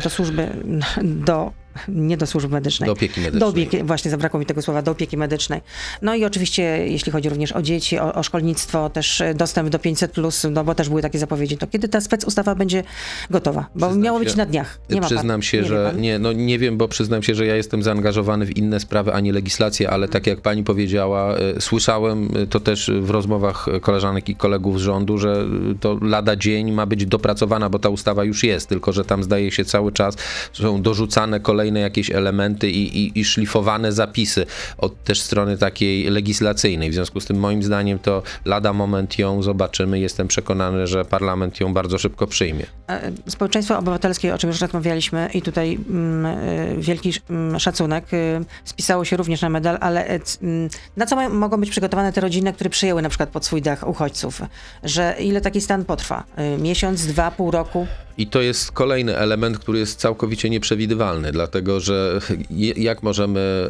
do 0.04 0.10
służby, 0.10 0.50
do 1.28 1.52
nie 1.88 2.18
do 2.18 2.28
służby 2.28 2.54
medycznej. 2.54 2.88
Do 2.88 2.94
opieki 2.94 3.22
medycznej. 3.22 3.40
Do 3.40 3.48
opieki, 3.48 3.84
właśnie 3.84 4.12
zabrakło 4.12 4.40
mi 4.40 4.46
tego 4.46 4.62
słowa, 4.62 4.82
do 4.82 4.92
opieki 4.92 5.18
medycznej. 5.18 5.62
No 6.02 6.16
i 6.16 6.26
oczywiście, 6.26 6.64
jeśli 6.88 7.12
chodzi 7.12 7.30
również 7.30 7.52
o 7.52 7.62
dzieci, 7.62 8.00
o, 8.00 8.14
o 8.14 8.24
szkolnictwo, 8.24 8.90
też 8.90 9.24
dostęp 9.36 9.70
do 9.70 9.78
500+, 9.78 10.52
no 10.52 10.64
bo 10.64 10.76
też 10.76 10.90
były 10.90 11.02
takie 11.02 11.20
zapowiedzi. 11.20 11.58
To 11.58 11.68
kiedy 11.68 11.88
ta 11.88 12.02
spec 12.02 12.26
ustawa 12.26 12.56
będzie 12.56 12.84
gotowa? 13.30 13.66
Bo 13.76 13.86
Przyznam 13.86 14.02
miało 14.04 14.20
się- 14.20 14.26
być 14.26 14.36
na 14.36 14.46
dniach. 14.46 14.80
Nie 14.90 15.02
ma 15.02 15.08
przyznam 15.08 15.28
pan. 15.28 15.42
się, 15.42 15.62
nie 15.62 15.68
że 15.68 15.94
nie, 15.98 16.20
no 16.20 16.34
nie 16.34 16.60
wiem, 16.60 16.78
bo 16.78 16.88
przyznam 16.88 17.24
się, 17.24 17.36
że 17.36 17.46
ja 17.46 17.56
jestem 17.56 17.84
zaangażowany 17.84 18.46
w 18.46 18.58
inne 18.58 18.80
sprawy, 18.80 19.14
a 19.14 19.20
nie 19.20 19.34
legislację, 19.34 19.90
ale 19.90 20.08
tak 20.08 20.28
jak 20.28 20.42
pani 20.42 20.64
powiedziała, 20.64 21.36
e, 21.36 21.62
słyszałem 21.62 22.30
e, 22.36 22.48
to 22.48 22.60
też 22.60 22.92
w 23.02 23.10
rozmowach 23.10 23.66
koleżanek 23.82 24.30
i 24.30 24.36
kolegów 24.36 24.80
z 24.80 24.82
rządu, 24.84 25.18
że 25.18 25.46
e, 25.72 25.76
to 25.80 25.98
lada 26.02 26.36
dzień 26.36 26.72
ma 26.72 26.86
być 26.86 27.06
dopracowana, 27.06 27.70
bo 27.70 27.80
ta 27.80 27.90
ustawa 27.90 28.24
już 28.24 28.44
jest, 28.44 28.70
tylko 28.70 28.94
że 28.94 29.06
tam 29.06 29.24
zdaje 29.24 29.52
się 29.52 29.66
cały 29.66 29.92
czas 29.92 30.16
są 30.54 30.82
dorzucane 30.82 31.40
kolejne 31.40 31.67
jakieś 31.76 32.12
elementy 32.12 32.70
i, 32.70 32.98
i, 32.98 33.20
i 33.20 33.26
szlifowane 33.26 33.92
zapisy 33.92 34.46
od 34.78 35.04
też 35.04 35.22
strony 35.22 35.58
takiej 35.58 36.10
legislacyjnej. 36.10 36.90
W 36.90 36.94
związku 36.94 37.20
z 37.20 37.26
tym 37.26 37.38
moim 37.38 37.64
zdaniem 37.64 38.00
to 38.00 38.24
lada 38.46 38.74
moment 38.74 39.20
ją 39.20 39.42
zobaczymy. 39.42 40.00
Jestem 40.00 40.28
przekonany, 40.28 40.88
że 40.88 41.06
parlament 41.06 41.60
ją 41.60 41.74
bardzo 41.74 41.98
szybko 41.98 42.28
przyjmie. 42.28 42.66
E, 42.90 43.12
Społeczeństwo 43.28 43.78
obywatelskie, 43.78 44.34
o 44.34 44.38
czym 44.38 44.50
już 44.50 44.62
rozmawialiśmy 44.62 45.30
i 45.34 45.42
tutaj 45.42 45.80
mm, 45.90 46.26
e, 46.26 46.76
wielki 46.78 47.14
mm, 47.30 47.60
szacunek, 47.60 48.14
e, 48.14 48.44
spisało 48.66 49.06
się 49.06 49.18
również 49.18 49.42
na 49.42 49.50
medal, 49.50 49.78
ale 49.82 50.06
mm, 50.08 50.70
na 50.98 51.06
co 51.06 51.16
mają, 51.16 51.30
mogą 51.34 51.58
być 51.58 51.70
przygotowane 51.70 52.14
te 52.14 52.22
rodziny, 52.22 52.54
które 52.54 52.70
przyjęły 52.70 53.02
na 53.02 53.10
przykład 53.10 53.30
pod 53.30 53.46
swój 53.46 53.62
dach 53.62 53.88
uchodźców? 53.88 54.42
Że 54.84 55.16
ile 55.20 55.42
taki 55.42 55.62
stan 55.62 55.86
potrwa? 55.86 56.24
Miesiąc, 56.60 57.06
dwa, 57.06 57.32
pół 57.32 57.52
roku? 57.52 57.88
I 58.18 58.28
to 58.28 58.42
jest 58.42 58.72
kolejny 58.72 59.18
element, 59.18 59.60
który 59.60 59.80
jest 59.80 60.00
całkowicie 60.00 60.50
nieprzewidywalny, 60.50 61.32
dlatego 61.32 61.57
że 61.80 62.20
je- 62.50 62.74
jak 62.78 63.04
możemy 63.04 63.70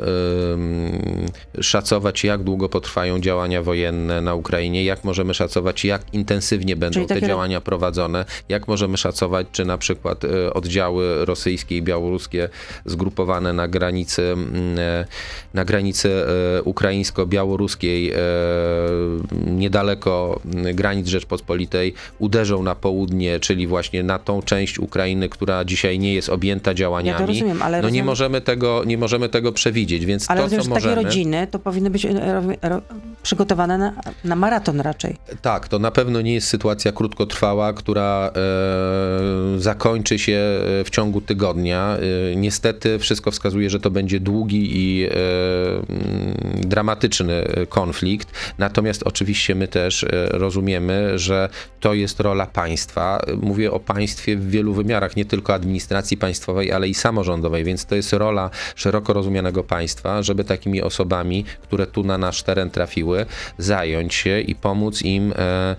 em, 0.53 0.91
szacować, 1.61 2.23
jak 2.23 2.43
długo 2.43 2.69
potrwają 2.69 3.19
działania 3.19 3.61
wojenne 3.63 4.21
na 4.21 4.35
Ukrainie, 4.35 4.83
jak 4.83 5.03
możemy 5.03 5.33
szacować, 5.33 5.85
jak 5.85 6.13
intensywnie 6.13 6.75
będą 6.75 7.05
te 7.05 7.21
działania 7.21 7.61
prowadzone, 7.61 8.25
jak 8.49 8.67
możemy 8.67 8.97
szacować, 8.97 9.47
czy 9.51 9.65
na 9.65 9.77
przykład 9.77 10.23
e, 10.23 10.53
oddziały 10.53 11.25
rosyjskie 11.25 11.77
i 11.77 11.81
białoruskie 11.81 12.49
zgrupowane 12.85 13.53
na 13.53 13.67
granicy, 13.67 14.35
e, 14.77 15.05
na 15.53 15.65
granicy 15.65 16.09
e, 16.57 16.63
ukraińsko-białoruskiej 16.63 18.13
niedaleko 19.45 20.39
granic 20.73 21.07
Rzeczpospolitej 21.07 21.93
uderzą 22.19 22.63
na 22.63 22.75
południe, 22.75 23.39
czyli 23.39 23.67
właśnie 23.67 24.03
na 24.03 24.19
tą 24.19 24.41
część 24.41 24.79
Ukrainy, 24.79 25.29
która 25.29 25.65
dzisiaj 25.65 25.99
nie 25.99 26.13
jest 26.13 26.29
objęta 26.29 26.73
działaniami. 26.73 27.27
rozumiem, 27.27 27.61
ale 27.67 27.81
no 27.81 27.89
nie 27.89 28.01
rozumiem- 28.01 28.05
możemy 28.05 28.41
tego, 28.41 28.83
nie 28.85 28.97
możemy 28.97 29.29
tego 29.29 29.51
przewidzieć, 29.51 30.05
więc 30.05 30.29
Ale 30.29 30.39
to, 30.39 30.43
rozumiem, 30.43 30.63
co 30.63 30.69
że 30.69 30.75
takie 30.75 30.87
możemy... 30.87 31.03
rodziny 31.03 31.47
to 31.51 31.59
powinny 31.59 31.89
być 31.89 32.05
e, 32.05 32.11
przygotowane 33.23 33.77
na, 33.77 33.93
na 34.23 34.35
maraton 34.35 34.81
raczej. 34.81 35.15
Tak, 35.41 35.67
to 35.67 35.79
na 35.79 35.91
pewno 35.91 36.21
nie 36.21 36.33
jest 36.33 36.47
sytuacja 36.47 36.91
krótkotrwała, 36.91 37.73
która 37.73 38.31
e, 38.35 39.59
zakończy 39.59 40.19
się 40.19 40.33
e, 40.33 40.83
w 40.83 40.89
ciągu 40.89 41.21
tygodnia. 41.21 41.97
E, 42.31 42.35
niestety 42.35 42.99
wszystko 42.99 43.31
wskazuje, 43.31 43.69
że 43.69 43.79
to 43.79 43.91
będzie 43.91 44.19
długi 44.19 44.69
i 44.71 45.05
e, 45.05 45.09
mm, 45.09 46.61
dramatyczny 46.61 47.43
konflikt. 47.69 48.31
Natomiast 48.57 49.03
oczywiście 49.03 49.55
my 49.55 49.67
też 49.67 50.03
e, 50.03 50.07
rozumiemy, 50.31 51.19
że 51.19 51.49
to 51.79 51.93
jest 51.93 52.19
rola 52.19 52.45
państwa. 52.45 53.19
Mówię 53.41 53.71
o 53.71 53.79
państwie 53.79 54.35
w 54.37 54.49
wielu 54.49 54.73
wymiarach, 54.73 55.15
nie 55.15 55.25
tylko 55.25 55.53
administracji 55.53 56.17
państwowej, 56.17 56.71
ale 56.71 56.87
i 56.87 56.93
samorządowej, 56.93 57.56
więc 57.63 57.85
to 57.85 57.95
jest 57.95 58.13
rola 58.13 58.49
szeroko 58.75 59.13
rozumianego 59.13 59.63
państwa, 59.63 60.23
żeby 60.23 60.43
takimi 60.43 60.81
osobami, 60.81 61.45
które 61.61 61.87
tu 61.87 62.03
na 62.03 62.17
nasz 62.17 62.43
teren 62.43 62.69
trafiły, 62.69 63.25
zająć 63.57 64.13
się 64.13 64.39
i 64.39 64.55
pomóc 64.55 65.01
im 65.01 65.33
e, 65.33 65.35
e, 65.35 65.75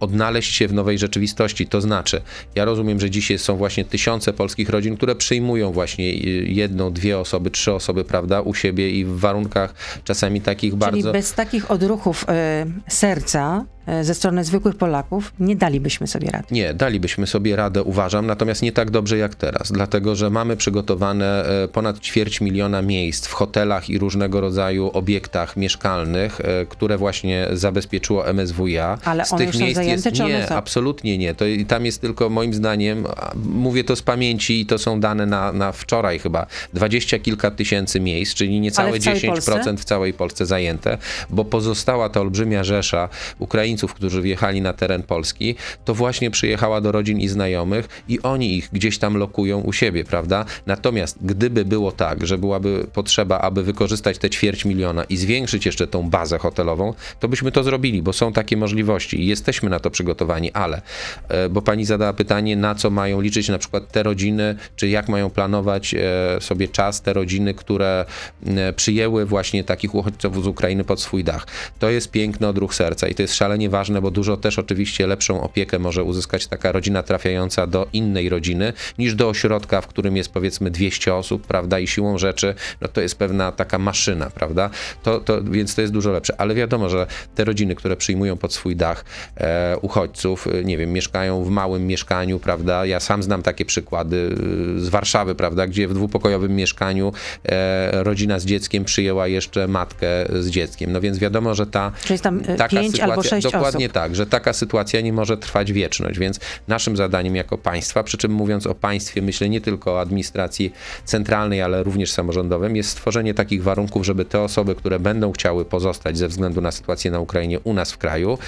odnaleźć 0.00 0.54
się 0.54 0.68
w 0.68 0.72
nowej 0.72 0.98
rzeczywistości. 0.98 1.66
To 1.66 1.80
znaczy, 1.80 2.20
ja 2.54 2.64
rozumiem, 2.64 3.00
że 3.00 3.10
dzisiaj 3.10 3.38
są 3.38 3.56
właśnie 3.56 3.84
tysiące 3.84 4.32
polskich 4.32 4.68
rodzin, 4.68 4.96
które 4.96 5.14
przyjmują 5.14 5.72
właśnie 5.72 6.04
e, 6.04 6.16
jedną, 6.46 6.92
dwie 6.92 7.18
osoby, 7.18 7.50
trzy 7.50 7.72
osoby, 7.72 8.04
prawda, 8.04 8.40
u 8.40 8.54
siebie 8.54 8.90
i 8.90 9.04
w 9.04 9.18
warunkach 9.18 9.74
czasami 10.04 10.40
takich 10.40 10.70
Czyli 10.70 10.80
bardzo... 10.80 11.12
bez 11.12 11.34
takich 11.34 11.70
odruchów 11.70 12.24
e, 12.28 12.66
serca 12.88 13.64
ze 14.02 14.14
strony 14.14 14.44
zwykłych 14.44 14.76
Polaków 14.76 15.32
nie 15.40 15.56
dalibyśmy 15.56 16.06
sobie 16.06 16.30
rady. 16.30 16.44
Nie, 16.50 16.74
dalibyśmy 16.74 17.26
sobie 17.26 17.56
radę, 17.56 17.82
uważam, 17.82 18.26
natomiast 18.26 18.62
nie 18.62 18.72
tak 18.72 18.90
dobrze 18.90 19.18
jak 19.18 19.34
teraz, 19.34 19.72
dlatego 19.72 20.16
że 20.16 20.30
mamy 20.30 20.56
przygotowane 20.56 21.44
e, 21.44 21.68
ponad 21.68 22.00
ćwierć 22.00 22.40
miliona 22.40 22.82
miejsc 22.82 23.26
w 23.26 23.32
hotelach 23.32 23.90
i 23.90 23.98
różnego 23.98 24.40
rodzaju 24.40 24.90
obiektach 24.92 25.56
mieszkalnych, 25.56 26.40
e, 26.40 26.66
które 26.66 26.98
właśnie 26.98 27.48
zabezpieczyło 27.52 28.32
MSWiA. 28.32 28.98
Ale 29.04 29.24
z 29.24 29.32
one 29.32 29.38
tych 29.38 29.54
już 29.54 29.62
miejsc 29.62 29.74
zajęte, 29.74 30.10
jest, 30.10 30.20
nie, 30.20 30.46
są? 30.46 30.54
absolutnie 30.54 31.18
nie. 31.18 31.34
To, 31.34 31.44
tam 31.68 31.86
jest 31.86 32.00
tylko 32.00 32.30
moim 32.30 32.54
zdaniem, 32.54 33.06
mówię 33.44 33.84
to 33.84 33.96
z 33.96 34.02
pamięci 34.02 34.60
i 34.60 34.66
to 34.66 34.78
są 34.78 35.00
dane 35.00 35.26
na, 35.26 35.52
na 35.52 35.72
wczoraj 35.72 36.18
chyba, 36.18 36.46
dwadzieścia 36.72 37.18
kilka 37.18 37.50
tysięcy 37.50 38.00
miejsc, 38.00 38.34
czyli 38.34 38.60
niecałe 38.60 38.88
Ale 38.88 38.98
w 38.98 39.04
całej 39.04 39.20
10% 39.20 39.26
Polsce? 39.26 39.76
w 39.76 39.84
całej 39.84 40.12
Polsce 40.12 40.46
zajęte, 40.46 40.98
bo 41.30 41.44
pozostała 41.44 42.08
ta 42.08 42.20
olbrzymia 42.20 42.64
rzesza 42.64 43.08
Ukraińców, 43.38 43.79
którzy 43.86 44.22
wjechali 44.22 44.60
na 44.60 44.72
teren 44.72 45.02
Polski, 45.02 45.54
to 45.84 45.94
właśnie 45.94 46.30
przyjechała 46.30 46.80
do 46.80 46.92
rodzin 46.92 47.20
i 47.20 47.28
znajomych 47.28 48.02
i 48.08 48.22
oni 48.22 48.56
ich 48.56 48.68
gdzieś 48.72 48.98
tam 48.98 49.16
lokują 49.16 49.60
u 49.60 49.72
siebie, 49.72 50.04
prawda? 50.04 50.44
Natomiast 50.66 51.18
gdyby 51.22 51.64
było 51.64 51.92
tak, 51.92 52.26
że 52.26 52.38
byłaby 52.38 52.86
potrzeba, 52.92 53.38
aby 53.38 53.62
wykorzystać 53.62 54.18
te 54.18 54.30
ćwierć 54.30 54.64
miliona 54.64 55.04
i 55.04 55.16
zwiększyć 55.16 55.66
jeszcze 55.66 55.86
tą 55.86 56.10
bazę 56.10 56.38
hotelową, 56.38 56.94
to 57.20 57.28
byśmy 57.28 57.52
to 57.52 57.62
zrobili, 57.62 58.02
bo 58.02 58.12
są 58.12 58.32
takie 58.32 58.56
możliwości 58.56 59.20
i 59.20 59.26
jesteśmy 59.26 59.70
na 59.70 59.80
to 59.80 59.90
przygotowani, 59.90 60.52
ale, 60.52 60.82
e, 61.28 61.48
bo 61.48 61.62
pani 61.62 61.84
zadała 61.84 62.12
pytanie, 62.12 62.56
na 62.56 62.74
co 62.74 62.90
mają 62.90 63.20
liczyć 63.20 63.48
na 63.48 63.58
przykład 63.58 63.92
te 63.92 64.02
rodziny, 64.02 64.56
czy 64.76 64.88
jak 64.88 65.08
mają 65.08 65.30
planować 65.30 65.94
e, 65.94 66.40
sobie 66.40 66.68
czas 66.68 67.02
te 67.02 67.12
rodziny, 67.12 67.54
które 67.54 68.04
e, 68.46 68.72
przyjęły 68.72 69.26
właśnie 69.26 69.64
takich 69.64 69.94
uchodźców 69.94 70.44
z 70.44 70.46
Ukrainy 70.46 70.84
pod 70.84 71.00
swój 71.00 71.24
dach. 71.24 71.46
To 71.78 71.90
jest 71.90 72.10
piękny 72.10 72.48
odruch 72.48 72.74
serca 72.74 73.08
i 73.08 73.14
to 73.14 73.22
jest 73.22 73.34
szalenie 73.34 73.69
ważne, 73.70 74.02
bo 74.02 74.10
dużo 74.10 74.36
też 74.36 74.58
oczywiście 74.58 75.06
lepszą 75.06 75.42
opiekę 75.42 75.78
może 75.78 76.04
uzyskać 76.04 76.46
taka 76.46 76.72
rodzina 76.72 77.02
trafiająca 77.02 77.66
do 77.66 77.86
innej 77.92 78.28
rodziny, 78.28 78.72
niż 78.98 79.14
do 79.14 79.28
ośrodka, 79.28 79.80
w 79.80 79.86
którym 79.86 80.16
jest 80.16 80.32
powiedzmy 80.32 80.70
200 80.70 81.14
osób, 81.14 81.46
prawda, 81.46 81.78
i 81.78 81.86
siłą 81.86 82.18
rzeczy, 82.18 82.54
no 82.80 82.88
to 82.88 83.00
jest 83.00 83.18
pewna 83.18 83.52
taka 83.52 83.78
maszyna, 83.78 84.30
prawda, 84.30 84.70
to, 85.02 85.20
to, 85.20 85.42
więc 85.42 85.74
to 85.74 85.80
jest 85.80 85.92
dużo 85.92 86.10
lepsze, 86.10 86.40
ale 86.40 86.54
wiadomo, 86.54 86.88
że 86.88 87.06
te 87.34 87.44
rodziny, 87.44 87.74
które 87.74 87.96
przyjmują 87.96 88.36
pod 88.36 88.52
swój 88.52 88.76
dach 88.76 89.04
e, 89.36 89.76
uchodźców, 89.82 90.46
e, 90.46 90.64
nie 90.64 90.78
wiem, 90.78 90.92
mieszkają 90.92 91.44
w 91.44 91.50
małym 91.50 91.86
mieszkaniu, 91.86 92.38
prawda, 92.38 92.86
ja 92.86 93.00
sam 93.00 93.22
znam 93.22 93.42
takie 93.42 93.64
przykłady 93.64 94.36
e, 94.76 94.80
z 94.80 94.88
Warszawy, 94.88 95.34
prawda, 95.34 95.66
gdzie 95.66 95.88
w 95.88 95.94
dwupokojowym 95.94 96.56
mieszkaniu 96.56 97.12
e, 97.48 98.04
rodzina 98.04 98.38
z 98.38 98.44
dzieckiem 98.44 98.84
przyjęła 98.84 99.26
jeszcze 99.26 99.68
matkę 99.68 100.06
z 100.40 100.50
dzieckiem, 100.50 100.92
no 100.92 101.00
więc 101.00 101.18
wiadomo, 101.18 101.54
że 101.54 101.66
ta 101.66 101.92
Czyli 102.02 102.14
jest 102.14 102.24
tam 102.24 102.40
e, 102.46 102.56
taka 102.56 102.68
pięć 102.68 102.92
sytuacja, 102.92 103.04
albo 103.04 103.22
sześć 103.22 103.49
dokładnie 103.52 103.86
osób. 103.86 103.94
tak, 103.94 104.14
że 104.16 104.26
taka 104.26 104.52
sytuacja 104.52 105.00
nie 105.00 105.12
może 105.12 105.36
trwać 105.36 105.72
wieczność, 105.72 106.18
więc 106.18 106.40
naszym 106.68 106.96
zadaniem 106.96 107.36
jako 107.36 107.58
państwa, 107.58 108.02
przy 108.02 108.16
czym 108.16 108.32
mówiąc 108.32 108.66
o 108.66 108.74
państwie, 108.74 109.22
myślę 109.22 109.48
nie 109.48 109.60
tylko 109.60 109.92
o 109.92 110.00
administracji 110.00 110.72
centralnej, 111.04 111.62
ale 111.62 111.82
również 111.82 112.12
samorządowym, 112.12 112.76
jest 112.76 112.90
stworzenie 112.90 113.34
takich 113.34 113.62
warunków, 113.62 114.06
żeby 114.06 114.24
te 114.24 114.40
osoby, 114.40 114.74
które 114.74 115.00
będą 115.00 115.32
chciały 115.32 115.64
pozostać 115.64 116.18
ze 116.18 116.28
względu 116.28 116.60
na 116.60 116.70
sytuację 116.70 117.10
na 117.10 117.20
Ukrainie 117.20 117.60
u 117.60 117.72
nas 117.72 117.92
w 117.92 117.98
kraju, 117.98 118.38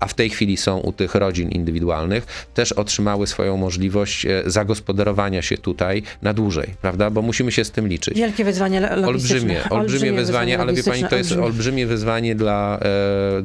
a 0.00 0.06
w 0.06 0.14
tej 0.14 0.30
chwili 0.30 0.56
są 0.56 0.78
u 0.78 0.92
tych 0.92 1.14
rodzin 1.14 1.48
indywidualnych, 1.50 2.46
też 2.54 2.72
otrzymały 2.72 3.26
swoją 3.26 3.56
możliwość 3.56 4.26
e, 4.26 4.42
zagospodarowania 4.46 5.42
się 5.42 5.58
tutaj 5.58 6.02
na 6.22 6.34
dłużej, 6.34 6.74
prawda? 6.82 7.10
Bo 7.10 7.22
musimy 7.22 7.52
się 7.52 7.64
z 7.64 7.70
tym 7.70 7.88
liczyć. 7.88 8.18
Wielkie 8.18 8.44
wyzwanie 8.44 8.80
lo- 8.80 8.96
logistyczne. 8.96 9.36
Olbrzymie, 9.36 9.70
olbrzymie 9.70 10.12
wyzwanie, 10.12 10.58
ale 10.58 10.72
wie 10.72 10.82
pani, 10.82 11.04
to 11.04 11.16
jest 11.16 11.30
olbrzymie. 11.30 11.44
olbrzymie 11.46 11.86
wyzwanie 11.86 12.34
dla 12.34 12.78
e, 12.82 13.44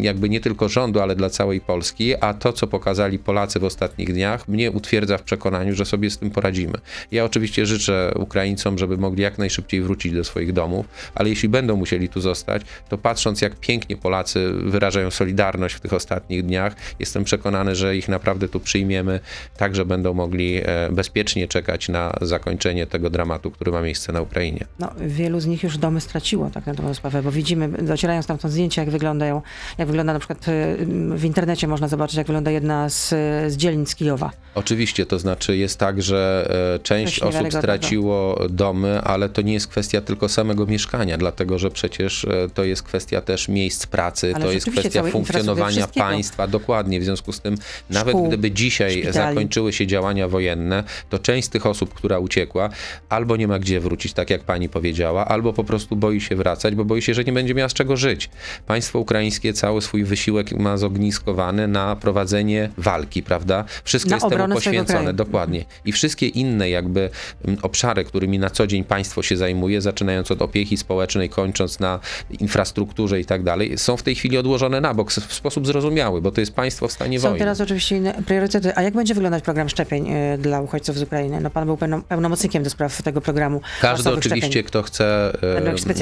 jakby 0.00 0.28
nie 0.28 0.40
tylko 0.44 0.68
rządu, 0.68 1.00
ale 1.00 1.16
dla 1.16 1.30
całej 1.30 1.60
Polski, 1.60 2.14
a 2.20 2.34
to, 2.34 2.52
co 2.52 2.66
pokazali 2.66 3.18
Polacy 3.18 3.60
w 3.60 3.64
ostatnich 3.64 4.12
dniach, 4.12 4.48
mnie 4.48 4.70
utwierdza 4.70 5.18
w 5.18 5.22
przekonaniu, 5.22 5.74
że 5.74 5.84
sobie 5.84 6.10
z 6.10 6.18
tym 6.18 6.30
poradzimy. 6.30 6.74
Ja 7.12 7.24
oczywiście 7.24 7.66
życzę 7.66 8.12
Ukraińcom, 8.16 8.78
żeby 8.78 8.98
mogli 8.98 9.22
jak 9.22 9.38
najszybciej 9.38 9.82
wrócić 9.82 10.12
do 10.12 10.24
swoich 10.24 10.52
domów, 10.52 10.86
ale 11.14 11.28
jeśli 11.28 11.48
będą 11.48 11.76
musieli 11.76 12.08
tu 12.08 12.20
zostać, 12.20 12.62
to 12.88 12.98
patrząc 12.98 13.40
jak 13.40 13.56
pięknie 13.56 13.96
Polacy 13.96 14.52
wyrażają 14.52 15.10
solidarność 15.10 15.74
w 15.74 15.80
tych 15.80 15.92
ostatnich 15.92 16.42
dniach, 16.42 16.76
jestem 16.98 17.24
przekonany, 17.24 17.74
że 17.76 17.96
ich 17.96 18.08
naprawdę 18.08 18.48
tu 18.48 18.60
przyjmiemy, 18.60 19.20
tak, 19.56 19.76
że 19.76 19.84
będą 19.84 20.14
mogli 20.14 20.60
e, 20.64 20.90
bezpiecznie 20.90 21.48
czekać 21.48 21.88
na 21.88 22.12
zakończenie 22.20 22.86
tego 22.86 23.10
dramatu, 23.10 23.50
który 23.50 23.72
ma 23.72 23.80
miejsce 23.82 24.12
na 24.12 24.20
Ukrainie. 24.20 24.66
No, 24.78 24.90
wielu 25.00 25.40
z 25.40 25.46
nich 25.46 25.62
już 25.62 25.78
domy 25.78 26.00
straciło, 26.00 26.50
tak 26.50 26.66
na 26.66 26.74
dobrą 26.74 26.94
sprawę, 26.94 27.22
bo 27.22 27.30
widzimy, 27.30 27.68
docierają 27.68 28.22
stamtąd 28.22 28.52
zdjęcia, 28.52 28.82
jak 28.82 28.90
wyglądają, 28.90 29.42
jak 29.78 29.88
wygląda 29.88 30.12
na 30.12 30.18
przykład 30.18 30.33
przykład 30.40 30.88
w 31.14 31.24
internecie 31.24 31.68
można 31.68 31.88
zobaczyć, 31.88 32.16
jak 32.16 32.26
wygląda 32.26 32.50
jedna 32.50 32.88
z, 32.88 33.08
z 33.52 33.56
dzielnic 33.56 33.94
Kijowa. 33.94 34.30
Oczywiście, 34.54 35.06
to 35.06 35.18
znaczy 35.18 35.56
jest 35.56 35.78
tak, 35.78 36.02
że 36.02 36.48
część 36.82 37.20
osób 37.20 37.52
straciło 37.52 38.40
domy, 38.50 39.00
ale 39.00 39.28
to 39.28 39.42
nie 39.42 39.52
jest 39.52 39.68
kwestia 39.68 40.00
tylko 40.00 40.28
samego 40.28 40.66
mieszkania, 40.66 41.18
dlatego 41.18 41.58
że 41.58 41.70
przecież 41.70 42.26
to 42.54 42.64
jest 42.64 42.82
kwestia 42.82 43.20
też 43.20 43.48
miejsc 43.48 43.86
pracy, 43.86 44.32
ale 44.34 44.44
to 44.44 44.52
jest 44.52 44.70
kwestia 44.70 45.02
funkcjonowania 45.02 45.86
państwa, 45.86 46.46
dokładnie. 46.46 47.00
W 47.00 47.04
związku 47.04 47.32
z 47.32 47.40
tym, 47.40 47.56
nawet 47.90 48.14
Szkół, 48.14 48.28
gdyby 48.28 48.50
dzisiaj 48.50 48.92
szpitali. 48.92 49.14
zakończyły 49.14 49.72
się 49.72 49.86
działania 49.86 50.28
wojenne, 50.28 50.84
to 51.10 51.18
część 51.18 51.46
z 51.46 51.50
tych 51.50 51.66
osób, 51.66 51.94
która 51.94 52.18
uciekła, 52.18 52.70
albo 53.08 53.36
nie 53.36 53.48
ma 53.48 53.58
gdzie 53.58 53.80
wrócić, 53.80 54.12
tak 54.12 54.30
jak 54.30 54.42
pani 54.42 54.68
powiedziała, 54.68 55.24
albo 55.24 55.52
po 55.52 55.64
prostu 55.64 55.96
boi 55.96 56.20
się 56.20 56.36
wracać, 56.36 56.74
bo 56.74 56.84
boi 56.84 57.02
się, 57.02 57.14
że 57.14 57.24
nie 57.24 57.32
będzie 57.32 57.54
miała 57.54 57.68
z 57.68 57.74
czego 57.74 57.96
żyć. 57.96 58.30
Państwo 58.66 58.98
ukraińskie 58.98 59.52
cały 59.52 59.82
swój 59.82 60.04
wysiłek 60.04 60.23
ma 60.58 60.76
zogniskowany 60.76 61.68
na 61.68 61.96
prowadzenie 61.96 62.70
walki, 62.78 63.22
prawda? 63.22 63.64
Wszystko 63.84 64.10
na 64.10 64.16
jest 64.16 64.28
temu 64.28 64.54
poświęcone, 64.54 65.12
dokładnie. 65.12 65.64
I 65.84 65.92
wszystkie 65.92 66.26
inne 66.28 66.70
jakby 66.70 67.10
mm, 67.44 67.58
obszary, 67.62 68.04
którymi 68.04 68.38
na 68.38 68.50
co 68.50 68.66
dzień 68.66 68.84
państwo 68.84 69.22
się 69.22 69.36
zajmuje, 69.36 69.80
zaczynając 69.80 70.30
od 70.30 70.42
opieki 70.42 70.76
społecznej, 70.76 71.28
kończąc 71.28 71.80
na 71.80 72.00
infrastrukturze 72.40 73.20
i 73.20 73.24
tak 73.24 73.42
dalej, 73.42 73.78
są 73.78 73.96
w 73.96 74.02
tej 74.02 74.14
chwili 74.14 74.38
odłożone 74.38 74.80
na 74.80 74.94
bok 74.94 75.12
w 75.12 75.34
sposób 75.34 75.66
zrozumiały, 75.66 76.22
bo 76.22 76.32
to 76.32 76.40
jest 76.40 76.54
państwo 76.54 76.88
w 76.88 76.92
stanie 76.92 77.18
są 77.18 77.22
wojny. 77.22 77.38
Są 77.38 77.38
teraz 77.38 77.60
oczywiście 77.60 77.96
inne 77.96 78.22
priorytety. 78.26 78.76
A 78.76 78.82
jak 78.82 78.94
będzie 78.94 79.14
wyglądać 79.14 79.44
program 79.44 79.68
szczepień 79.68 80.12
y, 80.12 80.38
dla 80.38 80.60
uchodźców 80.60 80.98
z 80.98 81.02
Ukrainy? 81.02 81.40
No 81.40 81.50
pan 81.50 81.66
był 81.66 81.78
pełnomocnikiem 82.08 82.62
do 82.62 82.70
spraw 82.70 83.02
tego 83.02 83.20
programu. 83.20 83.60
Każdy 83.80 84.10
oczywiście, 84.10 84.46
szczepień. 84.46 84.62
kto 84.62 84.82
chce 84.82 85.32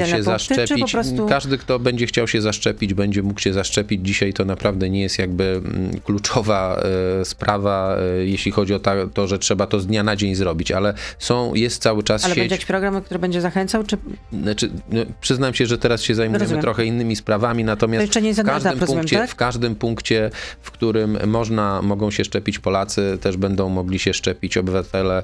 e, 0.01 0.07
się 0.07 0.23
zaszczepić, 0.23 0.91
prostu... 0.91 1.27
każdy, 1.27 1.57
kto 1.57 1.79
będzie 1.79 2.07
chciał 2.07 2.27
się 2.27 2.41
zaszczepić, 2.41 2.93
będzie 2.93 3.23
mógł 3.23 3.39
się 3.39 3.53
zaszczepić. 3.53 4.01
Dzisiaj 4.13 4.33
to 4.33 4.45
naprawdę 4.45 4.89
nie 4.89 5.01
jest 5.01 5.19
jakby 5.19 5.43
mm, 5.43 5.99
kluczowa 5.99 6.81
e, 7.21 7.25
sprawa, 7.25 7.97
e, 7.97 8.25
jeśli 8.25 8.51
chodzi 8.51 8.73
o 8.73 8.79
to, 9.13 9.27
że 9.27 9.39
trzeba 9.39 9.67
to 9.67 9.79
z 9.79 9.87
dnia 9.87 10.03
na 10.03 10.15
dzień 10.15 10.35
zrobić, 10.35 10.71
ale 10.71 10.93
są, 11.19 11.53
jest 11.53 11.81
cały 11.81 12.03
czas 12.03 12.25
ale 12.25 12.33
sieć... 12.33 12.41
będzie 12.41 12.55
jakiś 12.55 12.65
program, 12.65 13.01
który 13.01 13.19
będzie 13.19 13.41
zachęcał, 13.41 13.83
czy... 13.83 13.97
Znaczy, 14.43 14.69
no, 14.89 15.01
przyznam 15.21 15.53
się, 15.53 15.65
że 15.65 15.77
teraz 15.77 16.01
się 16.01 16.15
zajmujemy 16.15 16.43
Rozumiem. 16.43 16.61
trochę 16.61 16.85
innymi 16.85 17.15
sprawami, 17.15 17.63
natomiast 17.63 18.13
w 18.13 18.43
każdym, 18.45 18.79
punkcie, 18.79 19.17
tak? 19.17 19.29
w 19.29 19.35
każdym 19.35 19.75
punkcie, 19.75 20.29
w 20.61 20.71
którym 20.71 21.17
można, 21.27 21.81
mogą 21.81 22.11
się 22.11 22.23
szczepić 22.23 22.59
Polacy, 22.59 23.17
też 23.21 23.37
będą 23.37 23.69
mogli 23.69 23.99
się 23.99 24.13
szczepić 24.13 24.57
obywatele 24.57 25.23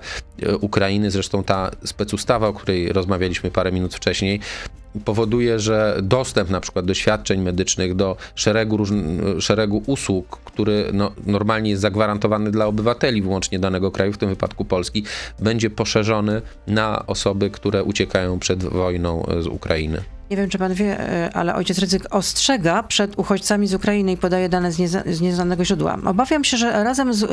Ukrainy. 0.62 1.12
Zresztą 1.12 1.44
ta 1.44 1.72
specustawa, 1.86 2.48
o 2.48 2.54
której 2.54 2.94
rozmawialiśmy 2.94 3.52
parę 3.52 3.72
minut 3.72 3.96
wcześniej, 3.96 4.40
powoduje, 5.06 5.60
że 5.60 5.98
dostęp 6.04 6.50
na 6.50 6.60
przykład 6.60 6.86
do 6.86 6.94
świadczeń 6.94 7.42
medycznych, 7.42 7.96
do 7.96 8.18
szeregu, 8.36 8.86
szeregu 9.40 9.84
usług, 9.86 10.40
który 10.46 10.90
no, 10.94 11.12
normalnie 11.26 11.70
jest 11.70 11.82
zagwarantowany 11.82 12.52
dla 12.52 12.66
obywateli 12.66 13.22
wyłącznie 13.22 13.60
danego 13.60 13.92
kraju, 13.92 14.14
w 14.14 14.18
tym 14.18 14.30
wypadku 14.30 14.66
Polski, 14.66 15.04
będzie 15.40 15.70
poszerzony 15.70 16.42
na 16.68 17.08
osoby, 17.08 17.50
które 17.50 17.84
uciekają 17.84 18.40
przed 18.40 18.64
wojną 18.64 19.26
z 19.42 19.48
Ukrainy. 19.48 20.02
Nie 20.30 20.38
wiem, 20.38 20.50
czy 20.50 20.58
pan 20.58 20.74
wie, 20.74 21.00
e, 21.00 21.30
ale 21.34 21.56
ojciec 21.56 21.80
Rydzyk 21.80 22.16
ostrzega 22.16 22.84
przed 22.84 23.20
uchodźcami 23.20 23.68
z 23.68 23.74
Ukrainy 23.74 24.12
i 24.12 24.18
podaje 24.18 24.50
dane 24.50 24.72
z, 24.72 24.80
nieza, 24.80 25.04
z 25.06 25.22
nieznanego 25.22 25.66
źródła. 25.66 25.98
Obawiam 26.06 26.44
się, 26.44 26.58
że 26.58 26.84
razem 26.84 27.14
z, 27.14 27.24
e, 27.24 27.28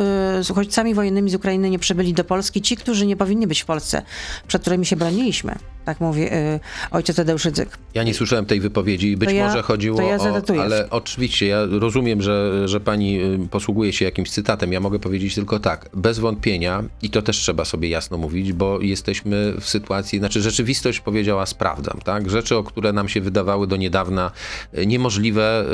z, 0.44 0.50
uchodźcami 0.50 0.94
wojennymi 0.94 1.30
z 1.30 1.34
Ukrainy 1.34 1.70
nie 1.70 1.78
przybyli 1.78 2.14
do 2.14 2.24
Polski 2.24 2.62
ci, 2.62 2.76
którzy 2.76 3.06
nie 3.06 3.16
powinni 3.16 3.46
być 3.46 3.62
w 3.62 3.64
Polsce, 3.64 4.02
przed 4.48 4.62
którymi 4.62 4.86
się 4.86 4.96
broniliśmy. 4.96 5.54
Tak 5.84 6.00
mówi 6.00 6.22
y, 6.22 6.60
ojciec 6.90 7.16
Tadeusz 7.16 7.44
Rydzyk. 7.44 7.78
Ja 7.94 8.02
nie 8.02 8.14
słyszałem 8.14 8.46
tej 8.46 8.60
wypowiedzi. 8.60 9.16
Być 9.16 9.32
ja, 9.32 9.46
może 9.46 9.62
chodziło 9.62 10.02
ja 10.02 10.16
o... 10.16 10.60
Ale 10.60 10.90
oczywiście, 10.90 11.46
ja 11.46 11.66
rozumiem, 11.70 12.22
że, 12.22 12.68
że 12.68 12.80
pani 12.80 13.20
posługuje 13.50 13.92
się 13.92 14.04
jakimś 14.04 14.30
cytatem. 14.30 14.72
Ja 14.72 14.80
mogę 14.80 14.98
powiedzieć 14.98 15.34
tylko 15.34 15.60
tak. 15.60 15.88
Bez 15.94 16.18
wątpienia, 16.18 16.84
i 17.02 17.10
to 17.10 17.22
też 17.22 17.36
trzeba 17.36 17.64
sobie 17.64 17.88
jasno 17.88 18.18
mówić, 18.18 18.52
bo 18.52 18.80
jesteśmy 18.80 19.54
w 19.60 19.68
sytuacji, 19.68 20.18
znaczy 20.18 20.42
rzeczywistość 20.42 21.00
powiedziała 21.00 21.46
sprawdzam, 21.46 21.98
tak? 22.04 22.30
Rzeczy, 22.30 22.56
o 22.56 22.64
które 22.64 22.85
które 22.86 22.92
nam 22.94 23.08
się 23.08 23.20
wydawały 23.20 23.66
do 23.66 23.76
niedawna 23.76 24.30
e, 24.72 24.86
niemożliwe 24.86 25.60
e, 25.60 25.64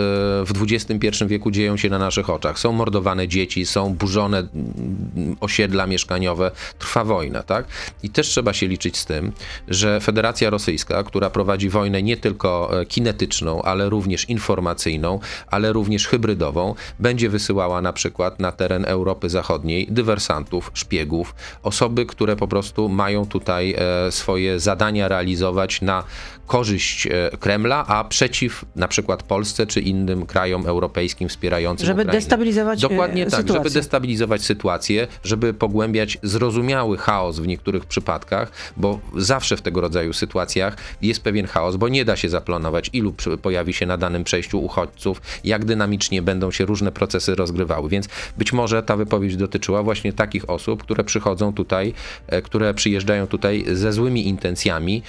w 0.44 0.52
XXI 0.62 1.24
wieku 1.26 1.50
dzieją 1.50 1.76
się 1.76 1.90
na 1.90 1.98
naszych 1.98 2.30
oczach. 2.30 2.58
Są 2.58 2.72
mordowane 2.72 3.28
dzieci, 3.28 3.66
są 3.66 3.94
burzone 3.94 4.38
mm, 4.38 5.36
osiedla 5.40 5.86
mieszkaniowe, 5.86 6.50
trwa 6.78 7.04
wojna, 7.04 7.42
tak? 7.42 7.66
I 8.02 8.10
też 8.10 8.28
trzeba 8.28 8.52
się 8.52 8.68
liczyć 8.68 8.96
z 8.96 9.06
tym, 9.06 9.32
że 9.68 10.00
Federacja 10.00 10.50
Rosyjska, 10.50 11.02
która 11.02 11.30
prowadzi 11.30 11.68
wojnę 11.68 12.02
nie 12.02 12.16
tylko 12.16 12.80
e, 12.80 12.86
kinetyczną, 12.86 13.62
ale 13.62 13.88
również 13.88 14.28
informacyjną, 14.28 15.20
ale 15.46 15.72
również 15.72 16.06
hybrydową, 16.06 16.74
będzie 16.98 17.28
wysyłała 17.28 17.82
na 17.82 17.92
przykład 17.92 18.40
na 18.40 18.52
teren 18.52 18.84
Europy 18.84 19.30
Zachodniej 19.30 19.86
dywersantów, 19.90 20.70
szpiegów, 20.74 21.34
osoby, 21.62 22.06
które 22.06 22.36
po 22.36 22.48
prostu 22.48 22.88
mają 22.88 23.26
tutaj 23.26 23.76
swoje 24.10 24.60
zadania 24.60 25.08
realizować 25.08 25.82
na 25.82 26.04
korzyść 26.46 27.06
e, 27.06 27.30
Kremla, 27.40 27.86
a 27.86 28.04
przeciw 28.04 28.64
na 28.76 28.88
przykład 28.88 29.22
Polsce 29.22 29.66
czy 29.66 29.80
innym 29.80 30.26
krajom 30.26 30.66
europejskim 30.66 31.28
wspierającym 31.28 31.86
Żeby 31.86 32.02
Ukrainę. 32.02 32.20
destabilizować 32.20 32.80
Dokładnie 32.80 33.22
e, 33.22 33.30
tak, 33.30 33.40
sytuację. 33.40 33.64
żeby 33.64 33.70
destabilizować 33.70 34.42
sytuację, 34.42 35.08
żeby 35.24 35.54
pogłębiać 35.54 36.18
zrozumiały 36.22 36.98
chaos 36.98 37.38
w 37.38 37.46
niektórych 37.46 37.84
przypadkach, 37.84 38.52
bo 38.76 39.00
zawsze 39.16 39.56
w 39.56 39.62
tego 39.62 39.80
rodzaju 39.80 40.12
sytuacjach 40.12 40.76
jest 41.02 41.22
pewien 41.22 41.46
chaos, 41.46 41.76
bo 41.76 41.88
nie 41.88 42.04
da 42.04 42.16
się 42.16 42.28
zaplanować, 42.28 42.90
ilu 42.92 43.14
pojawi 43.42 43.72
się 43.72 43.86
na 43.86 43.96
danym 43.96 44.24
przejściu 44.24 44.64
uchodźców, 44.64 45.22
jak 45.44 45.64
dynamicznie 45.64 46.22
będą 46.22 46.50
się 46.50 46.64
różne 46.64 46.92
procesy 46.92 47.34
rozgrywały. 47.34 47.88
Więc 47.88 48.08
być 48.38 48.52
może 48.52 48.82
ta 48.82 48.96
wypowiedź 48.96 49.36
dotyczyła 49.36 49.82
właśnie 49.82 50.12
takich 50.12 50.50
osób, 50.50 50.82
które 50.82 51.04
przychodzą 51.04 51.52
tutaj, 51.52 51.94
e, 52.26 52.42
które 52.42 52.74
przyjeżdżają 52.74 53.26
tutaj 53.26 53.64
ze 53.72 53.92
złymi 53.92 54.28
intencjami. 54.28 55.02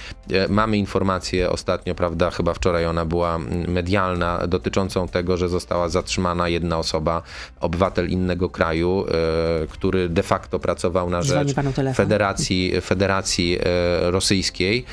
Mamy 0.48 0.78
informacje, 0.78 1.33
informację 1.34 1.50
ostatnio, 1.50 1.94
prawda, 1.94 2.30
chyba 2.30 2.54
wczoraj 2.54 2.86
ona 2.86 3.04
była 3.04 3.38
medialna, 3.68 4.46
dotyczącą 4.46 5.08
tego, 5.08 5.36
że 5.36 5.48
została 5.48 5.88
zatrzymana 5.88 6.48
jedna 6.48 6.78
osoba, 6.78 7.22
obywatel 7.60 8.08
innego 8.08 8.48
kraju, 8.48 9.04
e, 9.62 9.66
który 9.66 10.08
de 10.08 10.22
facto 10.22 10.58
pracował 10.58 11.10
na 11.10 11.22
rzecz 11.22 11.54
Federacji, 11.94 12.72
Federacji 12.80 13.58
e, 13.58 14.10
Rosyjskiej. 14.10 14.84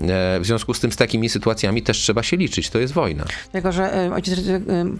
E, 0.00 0.40
w 0.40 0.46
związku 0.46 0.74
z 0.74 0.80
tym 0.80 0.92
z 0.92 0.96
takimi 0.96 1.28
sytuacjami 1.28 1.82
też 1.82 1.98
trzeba 1.98 2.22
się 2.22 2.36
liczyć. 2.36 2.70
To 2.70 2.78
jest 2.78 2.92
wojna. 2.94 3.24
Tylko, 3.52 3.72
że 3.72 4.10
ojciec 4.14 4.38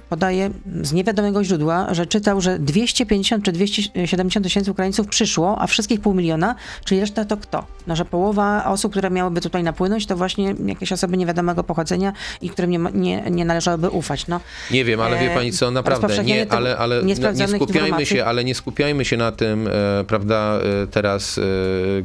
podaje 0.09 0.51
z 0.83 0.93
niewiadomego 0.93 1.45
źródła, 1.45 1.95
że 1.95 2.07
czytał, 2.07 2.41
że 2.41 2.59
250 2.59 3.45
czy 3.45 3.53
270 3.53 4.45
tysięcy 4.45 4.71
Ukraińców 4.71 5.07
przyszło, 5.07 5.59
a 5.61 5.67
wszystkich 5.67 6.01
pół 6.01 6.15
miliona, 6.15 6.55
czyli 6.85 7.01
reszta 7.01 7.25
to 7.25 7.37
kto? 7.37 7.67
No, 7.87 7.97
że 7.97 8.05
połowa 8.05 8.65
osób, 8.65 8.93
które 8.93 9.11
miałyby 9.11 9.41
tutaj 9.41 9.63
napłynąć, 9.63 10.07
to 10.07 10.17
właśnie 10.17 10.55
jakieś 10.79 10.93
osoby 10.93 11.17
niewiadomego 11.17 11.65
pochodzenia 11.65 12.13
i 12.41 12.51
którym 12.51 12.71
nie, 12.71 12.79
nie, 12.95 13.31
nie 13.31 13.45
należałoby 13.45 13.89
ufać. 13.91 14.27
No, 14.27 14.41
nie 14.71 14.85
wiem, 14.85 15.01
ale 15.01 15.19
wie 15.19 15.31
pani 15.31 15.53
co, 15.53 15.71
naprawdę, 15.71 16.25
nie, 16.25 16.53
ale, 16.53 16.79
ale 16.79 17.03
nie 17.03 17.17
skupiajmy 17.49 18.07
się, 18.07 18.25
ale 18.25 18.45
nie 18.45 18.55
skupiajmy 18.55 19.05
się 19.05 19.17
na 19.17 19.33
tym, 19.33 19.69
e, 19.69 20.05
prawda, 20.05 20.59
e, 20.83 20.87
teraz 20.87 21.39
e, 21.39 21.43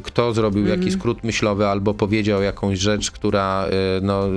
kto 0.02 0.32
zrobił 0.32 0.66
mm. 0.66 0.80
jakiś 0.80 0.94
skrót 0.94 1.24
myślowy 1.24 1.66
albo 1.66 1.94
powiedział 1.94 2.42
jakąś 2.42 2.78
rzecz, 2.78 3.10
która 3.10 3.66
e, 3.66 3.70
no, 4.02 4.26
e, 4.26 4.30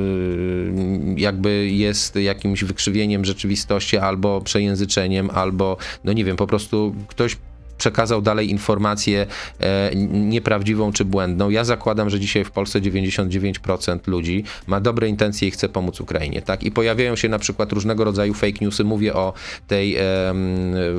jakby 1.17 1.69
jest 1.69 2.15
jakimś 2.15 2.63
wykrzywieniem 2.63 3.25
rzeczywistości 3.25 3.97
albo 3.97 4.41
przejęzyczeniem, 4.41 5.29
albo 5.33 5.77
no 6.03 6.13
nie 6.13 6.25
wiem, 6.25 6.37
po 6.37 6.47
prostu 6.47 6.95
ktoś 7.07 7.37
przekazał 7.77 8.21
dalej 8.21 8.49
informację 8.49 9.25
e, 9.59 9.91
nieprawdziwą 10.11 10.91
czy 10.91 11.05
błędną. 11.05 11.49
Ja 11.49 11.63
zakładam, 11.63 12.09
że 12.09 12.19
dzisiaj 12.19 12.43
w 12.43 12.51
Polsce 12.51 12.81
99% 12.81 13.99
ludzi 14.07 14.43
ma 14.67 14.79
dobre 14.79 15.09
intencje 15.09 15.47
i 15.47 15.51
chce 15.51 15.69
pomóc 15.69 16.01
Ukrainie, 16.01 16.41
tak? 16.41 16.63
I 16.63 16.71
pojawiają 16.71 17.15
się 17.15 17.29
na 17.29 17.39
przykład 17.39 17.71
różnego 17.71 18.03
rodzaju 18.03 18.33
fake 18.33 18.57
newsy. 18.61 18.83
Mówię 18.83 19.13
o 19.13 19.33
tej 19.67 19.95
e, 19.95 20.01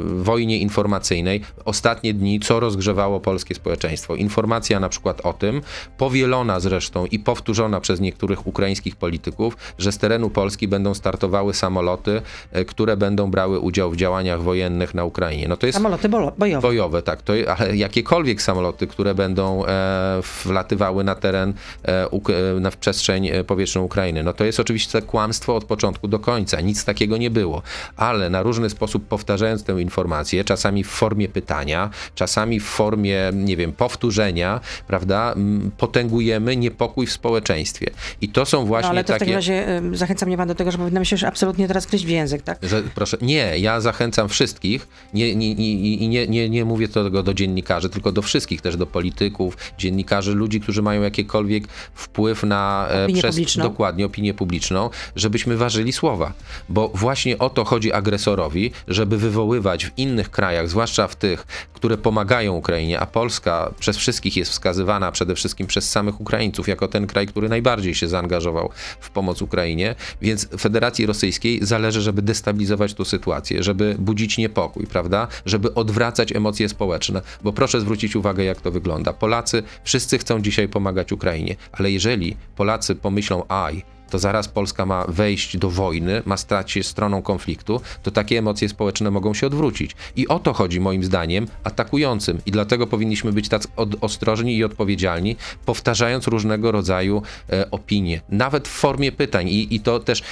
wojnie 0.04 0.58
informacyjnej. 0.58 1.40
Ostatnie 1.64 2.14
dni, 2.14 2.40
co 2.40 2.60
rozgrzewało 2.60 3.20
polskie 3.20 3.54
społeczeństwo. 3.54 4.14
Informacja 4.14 4.80
na 4.80 4.88
przykład 4.88 5.20
o 5.26 5.32
tym, 5.32 5.62
powielona 5.98 6.60
zresztą 6.60 7.06
i 7.06 7.18
powtórzona 7.18 7.80
przez 7.80 8.00
niektórych 8.00 8.46
ukraińskich 8.46 8.96
polityków, 8.96 9.56
że 9.78 9.92
z 9.92 9.98
terenu 9.98 10.30
Polski 10.30 10.68
będą 10.68 10.94
startowały 10.94 11.54
samoloty, 11.54 12.22
e, 12.52 12.64
które 12.64 12.96
będą 12.96 13.30
brały 13.30 13.58
udział 13.58 13.90
w 13.90 13.96
działaniach 13.96 14.42
wojennych 14.42 14.94
na 14.94 15.04
Ukrainie. 15.04 15.48
No 15.48 15.56
to 15.56 15.66
jest 15.66 15.76
samoloty 15.76 16.08
bojowe 16.08 16.32
bojowe, 16.38 16.60
tak, 17.04 17.22
to, 17.22 17.32
ale 17.56 17.76
jakiekolwiek 17.76 18.42
samoloty, 18.42 18.86
które 18.86 19.14
będą 19.14 19.66
e, 19.66 20.20
wlatywały 20.44 21.04
na 21.04 21.14
teren, 21.14 21.54
e, 21.82 22.08
uk, 22.08 22.30
e, 22.30 22.60
na 22.60 22.70
przestrzeń 22.70 23.30
powietrzną 23.46 23.82
Ukrainy, 23.82 24.22
no 24.22 24.32
to 24.32 24.44
jest 24.44 24.60
oczywiście 24.60 25.02
kłamstwo 25.02 25.56
od 25.56 25.64
początku 25.64 26.08
do 26.08 26.18
końca. 26.18 26.60
Nic 26.60 26.84
takiego 26.84 27.16
nie 27.16 27.30
było. 27.30 27.62
Ale 27.96 28.30
na 28.30 28.42
różny 28.42 28.70
sposób 28.70 29.08
powtarzając 29.08 29.64
tę 29.64 29.80
informację, 29.80 30.44
czasami 30.44 30.84
w 30.84 30.88
formie 30.88 31.28
pytania, 31.28 31.90
czasami 32.14 32.60
w 32.60 32.64
formie, 32.64 33.30
nie 33.32 33.56
wiem, 33.56 33.72
powtórzenia, 33.72 34.60
prawda, 34.86 35.34
potęgujemy 35.78 36.56
niepokój 36.56 37.06
w 37.06 37.12
społeczeństwie. 37.12 37.90
I 38.20 38.28
to 38.28 38.46
są 38.46 38.64
właśnie 38.64 38.88
no, 38.88 38.90
ale 38.90 39.04
to 39.04 39.12
takie... 39.12 39.18
w 39.18 39.20
takim 39.20 39.34
razie 39.34 39.78
y, 39.92 39.96
zachęca 39.96 40.26
mnie 40.26 40.36
pan 40.36 40.48
do 40.48 40.54
tego, 40.54 40.70
że 40.70 40.78
powinnam 40.78 41.04
się 41.04 41.14
już 41.14 41.24
absolutnie 41.24 41.68
teraz 41.68 41.86
kryć 41.86 42.06
w 42.06 42.08
język, 42.08 42.42
tak? 42.42 42.58
Że, 42.62 42.82
proszę, 42.94 43.16
nie, 43.20 43.58
ja 43.58 43.80
zachęcam 43.80 44.28
wszystkich 44.28 44.88
nie, 45.14 45.36
nie, 45.36 45.54
nie, 45.54 46.26
nie, 46.26 46.48
nie, 46.48 46.57
nie 46.58 46.64
mówię 46.64 46.88
tego 46.88 47.22
do 47.22 47.34
dziennikarzy, 47.34 47.88
tylko 47.88 48.12
do 48.12 48.22
wszystkich, 48.22 48.60
też 48.60 48.76
do 48.76 48.86
polityków, 48.86 49.56
dziennikarzy, 49.78 50.34
ludzi, 50.34 50.60
którzy 50.60 50.82
mają 50.82 51.02
jakikolwiek 51.02 51.68
wpływ 51.94 52.42
na 52.42 52.88
e, 52.90 53.04
opinię 53.04 53.18
przez, 53.18 53.34
publiczną. 53.34 53.62
dokładnie 53.62 54.06
opinię 54.06 54.34
publiczną, 54.34 54.90
żebyśmy 55.16 55.56
ważyli 55.56 55.92
słowa. 55.92 56.32
Bo 56.68 56.88
właśnie 56.88 57.38
o 57.38 57.50
to 57.50 57.64
chodzi 57.64 57.92
agresorowi, 57.92 58.70
żeby 58.88 59.18
wywoływać 59.18 59.86
w 59.86 59.90
innych 59.96 60.30
krajach, 60.30 60.68
zwłaszcza 60.68 61.08
w 61.08 61.16
tych, 61.16 61.46
które 61.74 61.96
pomagają 61.96 62.54
Ukrainie, 62.54 63.00
a 63.00 63.06
Polska 63.06 63.74
przez 63.78 63.96
wszystkich 63.96 64.36
jest 64.36 64.50
wskazywana 64.50 65.12
przede 65.12 65.34
wszystkim 65.34 65.66
przez 65.66 65.90
samych 65.90 66.20
Ukraińców 66.20 66.68
jako 66.68 66.88
ten 66.88 67.06
kraj, 67.06 67.26
który 67.26 67.48
najbardziej 67.48 67.94
się 67.94 68.08
zaangażował 68.08 68.70
w 69.00 69.10
pomoc 69.10 69.42
Ukrainie, 69.42 69.94
więc 70.22 70.48
Federacji 70.58 71.06
Rosyjskiej 71.06 71.58
zależy, 71.62 72.00
żeby 72.00 72.22
destabilizować 72.22 72.94
tę 72.94 73.04
sytuację, 73.04 73.62
żeby 73.62 73.96
budzić 73.98 74.38
niepokój, 74.38 74.86
prawda? 74.86 75.28
Żeby 75.46 75.74
odwracać 75.74 76.32
emocje 76.32 76.47
społeczne, 76.68 77.22
bo 77.42 77.52
proszę 77.52 77.80
zwrócić 77.80 78.16
uwagę, 78.16 78.44
jak 78.44 78.60
to 78.60 78.70
wygląda. 78.70 79.12
Polacy 79.12 79.62
wszyscy 79.84 80.18
chcą 80.18 80.40
dzisiaj 80.40 80.68
pomagać 80.68 81.12
Ukrainie, 81.12 81.56
ale 81.72 81.90
jeżeli 81.90 82.36
Polacy 82.56 82.94
pomyślą, 82.94 83.44
aj, 83.48 83.84
to 84.10 84.18
zaraz 84.18 84.48
Polska 84.48 84.86
ma 84.86 85.04
wejść 85.08 85.56
do 85.56 85.70
wojny, 85.70 86.22
ma 86.26 86.36
stać 86.36 86.72
się 86.72 86.82
stroną 86.82 87.22
konfliktu, 87.22 87.80
to 88.02 88.10
takie 88.10 88.38
emocje 88.38 88.68
społeczne 88.68 89.10
mogą 89.10 89.34
się 89.34 89.46
odwrócić. 89.46 89.96
I 90.16 90.28
o 90.28 90.38
to 90.38 90.52
chodzi 90.52 90.80
moim 90.80 91.04
zdaniem 91.04 91.46
atakującym. 91.64 92.38
I 92.46 92.50
dlatego 92.50 92.86
powinniśmy 92.86 93.32
być 93.32 93.48
tak 93.48 93.62
ostrożni 94.00 94.56
i 94.56 94.64
odpowiedzialni, 94.64 95.36
powtarzając 95.66 96.26
różnego 96.26 96.72
rodzaju 96.72 97.22
e, 97.50 97.70
opinie, 97.70 98.20
nawet 98.28 98.68
w 98.68 98.70
formie 98.70 99.12
pytań. 99.12 99.48
I, 99.48 99.74
I 99.74 99.80
to 99.80 100.00
też 100.00 100.22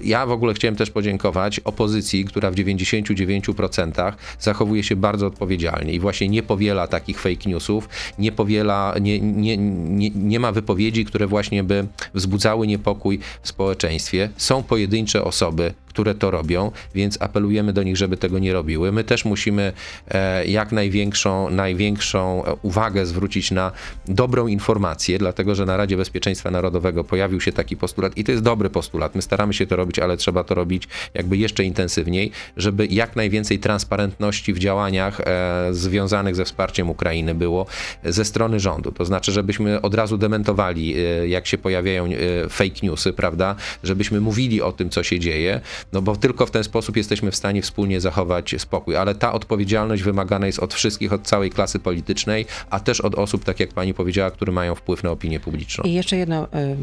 ja 0.00 0.26
w 0.26 0.30
ogóle 0.30 0.54
chciałem 0.54 0.76
też 0.76 0.90
podziękować 0.90 1.60
opozycji, 1.60 2.24
która 2.24 2.50
w 2.50 2.54
99% 2.54 4.12
zachowuje 4.40 4.82
się 4.82 4.96
bardzo 4.96 5.26
odpowiedzialnie 5.26 5.92
i 5.92 6.00
właśnie 6.00 6.28
nie 6.28 6.42
powiela 6.42 6.86
takich 6.86 7.20
fake 7.20 7.50
newsów, 7.50 7.88
nie 8.18 8.32
powiela, 8.32 8.94
nie, 9.00 9.20
nie, 9.20 9.56
nie, 9.56 10.10
nie 10.10 10.40
ma 10.40 10.52
wypowiedzi, 10.52 11.04
które 11.04 11.26
właśnie 11.26 11.64
by 11.64 11.86
wzbudzały 12.14 12.66
niepokój 12.66 13.18
w 13.42 13.48
społeczeństwie. 13.48 14.30
Są 14.36 14.62
pojedyncze 14.62 15.24
osoby, 15.24 15.74
które 15.90 16.14
to 16.14 16.30
robią, 16.30 16.70
więc 16.94 17.22
apelujemy 17.22 17.72
do 17.72 17.82
nich, 17.82 17.96
żeby 17.96 18.16
tego 18.16 18.38
nie 18.38 18.52
robiły. 18.52 18.92
My 18.92 19.04
też 19.04 19.24
musimy 19.24 19.72
e, 20.08 20.46
jak 20.46 20.72
największą, 20.72 21.50
największą 21.50 22.44
e, 22.44 22.54
uwagę 22.62 23.06
zwrócić 23.06 23.50
na 23.50 23.72
dobrą 24.08 24.46
informację, 24.46 25.18
dlatego 25.18 25.54
że 25.54 25.66
na 25.66 25.76
Radzie 25.76 25.96
Bezpieczeństwa 25.96 26.50
Narodowego 26.50 27.04
pojawił 27.04 27.40
się 27.40 27.52
taki 27.52 27.76
postulat 27.76 28.18
i 28.18 28.24
to 28.24 28.32
jest 28.32 28.44
dobry 28.44 28.70
postulat. 28.70 29.14
My 29.14 29.22
staramy 29.22 29.54
się 29.54 29.66
to 29.66 29.76
robić, 29.76 29.98
ale 29.98 30.16
trzeba 30.16 30.44
to 30.44 30.54
robić 30.54 30.88
jakby 31.14 31.36
jeszcze 31.36 31.64
intensywniej, 31.64 32.30
żeby 32.56 32.86
jak 32.86 33.16
najwięcej 33.16 33.58
transparentności 33.58 34.52
w 34.52 34.58
działaniach 34.58 35.20
e, 35.20 35.68
związanych 35.70 36.36
ze 36.36 36.44
wsparciem 36.44 36.90
Ukrainy 36.90 37.34
było 37.34 37.66
ze 38.04 38.24
strony 38.24 38.60
rządu. 38.60 38.92
To 38.92 39.04
znaczy, 39.04 39.32
żebyśmy 39.32 39.80
od 39.80 39.94
razu 39.94 40.18
dementowali, 40.18 40.94
jak 41.26 41.46
się 41.46 41.58
pojawiają 41.58 42.08
fake 42.50 42.80
newsy, 42.82 43.12
prawda? 43.12 43.56
Żebyśmy 43.82 44.20
mówili 44.20 44.62
o 44.62 44.72
tym, 44.72 44.90
co 44.90 45.02
się 45.02 45.18
dzieje, 45.18 45.60
no 45.92 46.02
bo 46.02 46.16
tylko 46.16 46.46
w 46.46 46.50
ten 46.50 46.64
sposób 46.64 46.96
jesteśmy 46.96 47.30
w 47.30 47.36
stanie 47.36 47.62
wspólnie 47.62 48.00
zachować 48.00 48.54
spokój. 48.58 48.96
Ale 48.96 49.14
ta 49.14 49.32
odpowiedzialność 49.32 50.02
wymagana 50.02 50.46
jest 50.46 50.58
od 50.58 50.74
wszystkich, 50.74 51.12
od 51.12 51.22
całej 51.22 51.50
klasy 51.50 51.78
politycznej, 51.78 52.46
a 52.70 52.80
też 52.80 53.00
od 53.00 53.14
osób, 53.14 53.44
tak 53.44 53.60
jak 53.60 53.70
pani 53.72 53.94
powiedziała, 53.94 54.30
które 54.30 54.52
mają 54.52 54.74
wpływ 54.74 55.02
na 55.02 55.10
opinię 55.10 55.40
publiczną. 55.40 55.84
I 55.84 55.92
jeszcze 55.92 56.16
jedno, 56.16 56.44
y, 56.44 56.76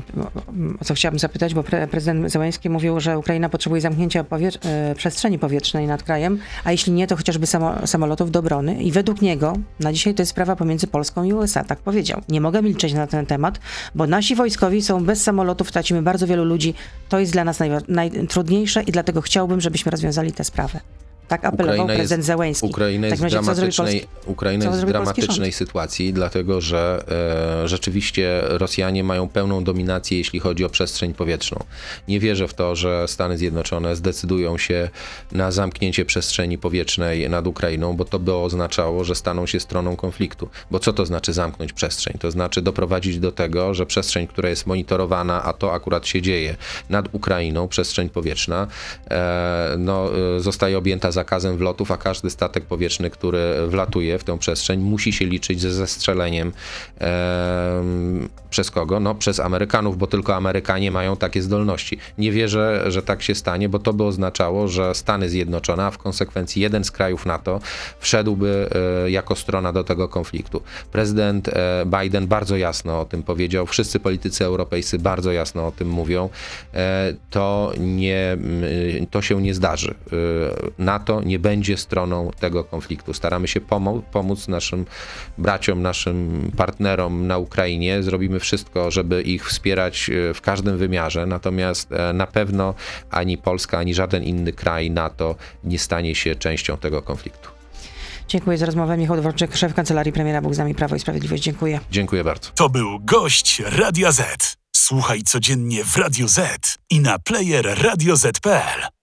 o 0.81 0.85
co 0.85 0.93
chciałabym 0.93 1.19
zapytać, 1.19 1.53
bo 1.53 1.63
prezydent 1.91 2.31
Zełański 2.31 2.69
mówił, 2.69 2.99
że 2.99 3.19
Ukraina 3.19 3.49
potrzebuje 3.49 3.81
zamknięcia 3.81 4.25
y, 4.91 4.95
przestrzeni 4.95 5.39
powietrznej 5.39 5.87
nad 5.87 6.03
krajem, 6.03 6.39
a 6.63 6.71
jeśli 6.71 6.93
nie, 6.93 7.07
to 7.07 7.15
chociażby 7.15 7.47
samolotów 7.85 8.31
do 8.31 8.39
obrony. 8.39 8.83
I 8.83 8.91
według 8.91 9.21
niego 9.21 9.53
na 9.79 9.93
dzisiaj 9.93 10.13
to 10.13 10.21
jest 10.21 10.31
sprawa 10.31 10.55
pomiędzy 10.55 10.87
Polską 10.87 11.23
i 11.23 11.33
USA, 11.33 11.63
tak 11.63 11.79
powiedział. 11.79 12.21
Nie 12.29 12.41
mogę 12.41 12.61
milczeć 12.61 12.93
na 12.93 13.07
ten 13.07 13.25
temat, 13.25 13.59
bo 13.95 14.07
nasi 14.07 14.35
wojskowi 14.35 14.81
są 14.81 15.05
bez 15.05 15.23
samolotów, 15.23 15.71
tracimy 15.71 16.01
bardzo 16.01 16.27
wielu 16.27 16.45
ludzi. 16.45 16.73
To 17.09 17.19
jest 17.19 17.31
dla 17.31 17.43
nas 17.43 17.59
najtrudniejsze 17.87 18.83
i 18.87 18.91
dlatego 18.91 19.21
chciałbym, 19.21 19.61
żebyśmy 19.61 19.91
rozwiązali 19.91 20.31
tę 20.31 20.43
sprawę. 20.43 20.79
Tak 21.27 21.45
apelował 21.45 21.75
Ukraina 21.75 21.95
prezydent 21.95 22.19
jest, 22.19 22.27
Zełęński. 22.27 22.67
Ukraina 22.67 23.07
jest 23.07 23.23
w 23.23 23.29
dramatycznej, 23.29 24.05
Ukraina 24.25 24.65
jest 24.65 24.85
dramatycznej 24.85 25.51
sytuacji, 25.51 26.13
dlatego 26.13 26.61
że 26.61 27.03
e, 27.63 27.67
rzeczywiście 27.67 28.41
Rosjanie 28.43 29.03
mają 29.03 29.29
pełną 29.29 29.63
dominację, 29.63 30.17
jeśli 30.17 30.39
chodzi 30.39 30.65
o 30.65 30.69
przestrzeń 30.69 31.13
powietrzną. 31.13 31.63
Nie 32.07 32.19
wierzę 32.19 32.47
w 32.47 32.53
to, 32.53 32.75
że 32.75 33.07
Stany 33.07 33.37
Zjednoczone 33.37 33.95
zdecydują 33.95 34.57
się 34.57 34.89
na 35.31 35.51
zamknięcie 35.51 36.05
przestrzeni 36.05 36.57
powietrznej 36.57 37.29
nad 37.29 37.47
Ukrainą, 37.47 37.93
bo 37.93 38.05
to 38.05 38.19
by 38.19 38.33
oznaczało, 38.33 39.03
że 39.03 39.15
staną 39.15 39.45
się 39.45 39.59
stroną 39.59 39.95
konfliktu. 39.95 40.49
Bo 40.71 40.79
co 40.79 40.93
to 40.93 41.05
znaczy 41.05 41.33
zamknąć 41.33 41.73
przestrzeń? 41.73 42.17
To 42.19 42.31
znaczy 42.31 42.61
doprowadzić 42.61 43.19
do 43.19 43.31
tego, 43.31 43.73
że 43.73 43.85
przestrzeń, 43.85 44.27
która 44.27 44.49
jest 44.49 44.67
monitorowana, 44.67 45.43
a 45.43 45.53
to 45.53 45.73
akurat 45.73 46.07
się 46.07 46.21
dzieje 46.21 46.55
nad 46.89 47.05
Ukrainą, 47.11 47.67
przestrzeń 47.67 48.09
powietrzna, 48.09 48.67
e, 49.09 49.75
no, 49.77 50.09
e, 50.37 50.39
zostaje 50.39 50.77
objęta 50.77 51.11
zakazem 51.17 51.57
wlotów, 51.57 51.91
a 51.91 51.97
każdy 51.97 52.29
statek 52.29 52.65
powietrzny, 52.65 53.09
który 53.09 53.67
wlatuje 53.67 54.19
w 54.19 54.23
tę 54.23 54.37
przestrzeń, 54.37 54.79
musi 54.79 55.13
się 55.13 55.25
liczyć 55.25 55.61
ze 55.61 55.71
zestrzeleniem 55.71 56.51
e, 57.01 57.83
przez 58.49 58.71
kogo? 58.71 58.99
No, 58.99 59.15
przez 59.15 59.39
Amerykanów, 59.39 59.97
bo 59.97 60.07
tylko 60.07 60.35
Amerykanie 60.35 60.91
mają 60.91 61.17
takie 61.17 61.41
zdolności. 61.41 61.97
Nie 62.17 62.31
wierzę, 62.31 62.91
że 62.91 63.01
tak 63.01 63.21
się 63.23 63.35
stanie, 63.35 63.69
bo 63.69 63.79
to 63.79 63.93
by 63.93 64.03
oznaczało, 64.03 64.67
że 64.67 64.95
Stany 64.95 65.29
Zjednoczone, 65.29 65.85
a 65.85 65.91
w 65.91 65.97
konsekwencji 65.97 66.61
jeden 66.61 66.83
z 66.83 66.91
krajów 66.91 67.25
NATO, 67.25 67.59
wszedłby 67.99 68.69
e, 69.05 69.11
jako 69.11 69.35
strona 69.35 69.73
do 69.73 69.83
tego 69.83 70.07
konfliktu. 70.07 70.61
Prezydent 70.91 71.49
e, 71.49 71.85
Biden 71.85 72.27
bardzo 72.27 72.57
jasno 72.57 73.01
o 73.01 73.05
tym 73.05 73.23
powiedział, 73.23 73.65
wszyscy 73.65 73.99
politycy 73.99 74.45
europejscy 74.45 74.99
bardzo 74.99 75.31
jasno 75.31 75.67
o 75.67 75.71
tym 75.71 75.89
mówią. 75.89 76.29
E, 76.73 77.13
to, 77.29 77.73
nie, 77.77 78.37
to 79.11 79.21
się 79.21 79.41
nie 79.41 79.53
zdarzy. 79.53 79.93
NATO 80.77 81.06
NATO 81.07 81.21
nie 81.23 81.39
będzie 81.39 81.77
stroną 81.77 82.31
tego 82.39 82.63
konfliktu. 82.63 83.13
Staramy 83.13 83.47
się 83.47 83.61
pomo 83.61 84.01
pomóc 84.11 84.47
naszym 84.47 84.85
braciom, 85.37 85.81
naszym 85.81 86.51
partnerom 86.57 87.27
na 87.27 87.37
Ukrainie. 87.37 88.03
Zrobimy 88.03 88.39
wszystko, 88.39 88.91
żeby 88.91 89.21
ich 89.21 89.47
wspierać 89.47 90.09
e, 90.09 90.33
w 90.33 90.41
każdym 90.41 90.77
wymiarze, 90.77 91.25
natomiast 91.25 91.91
e, 91.91 92.13
na 92.13 92.27
pewno 92.27 92.73
ani 93.11 93.37
Polska, 93.37 93.77
ani 93.77 93.93
żaden 93.93 94.23
inny 94.23 94.53
kraj 94.53 94.91
NATO 94.91 95.35
nie 95.63 95.79
stanie 95.79 96.15
się 96.15 96.35
częścią 96.35 96.77
tego 96.77 97.01
konfliktu. 97.01 97.49
Dziękuję 98.27 98.57
za 98.57 98.65
rozmowę. 98.65 98.97
Michał 98.97 99.17
Dworczyk, 99.17 99.55
szef 99.55 99.73
Kancelarii 99.73 100.13
Premiera 100.13 100.41
Bóg 100.41 100.55
z 100.55 100.57
nami 100.57 100.75
Prawo 100.75 100.95
i 100.95 100.99
Sprawiedliwość. 100.99 101.43
Dziękuję. 101.43 101.79
Dziękuję 101.91 102.23
bardzo. 102.23 102.49
To 102.55 102.69
był 102.69 102.99
gość 102.99 103.61
Radia 103.65 104.11
Z. 104.11 104.57
Słuchaj 104.75 105.21
codziennie 105.21 105.83
w 105.83 105.97
Radio 105.97 106.27
Z 106.27 106.77
i 106.89 106.99
na 106.99 107.19
player 107.19 107.77
radioz.pl. 107.83 108.87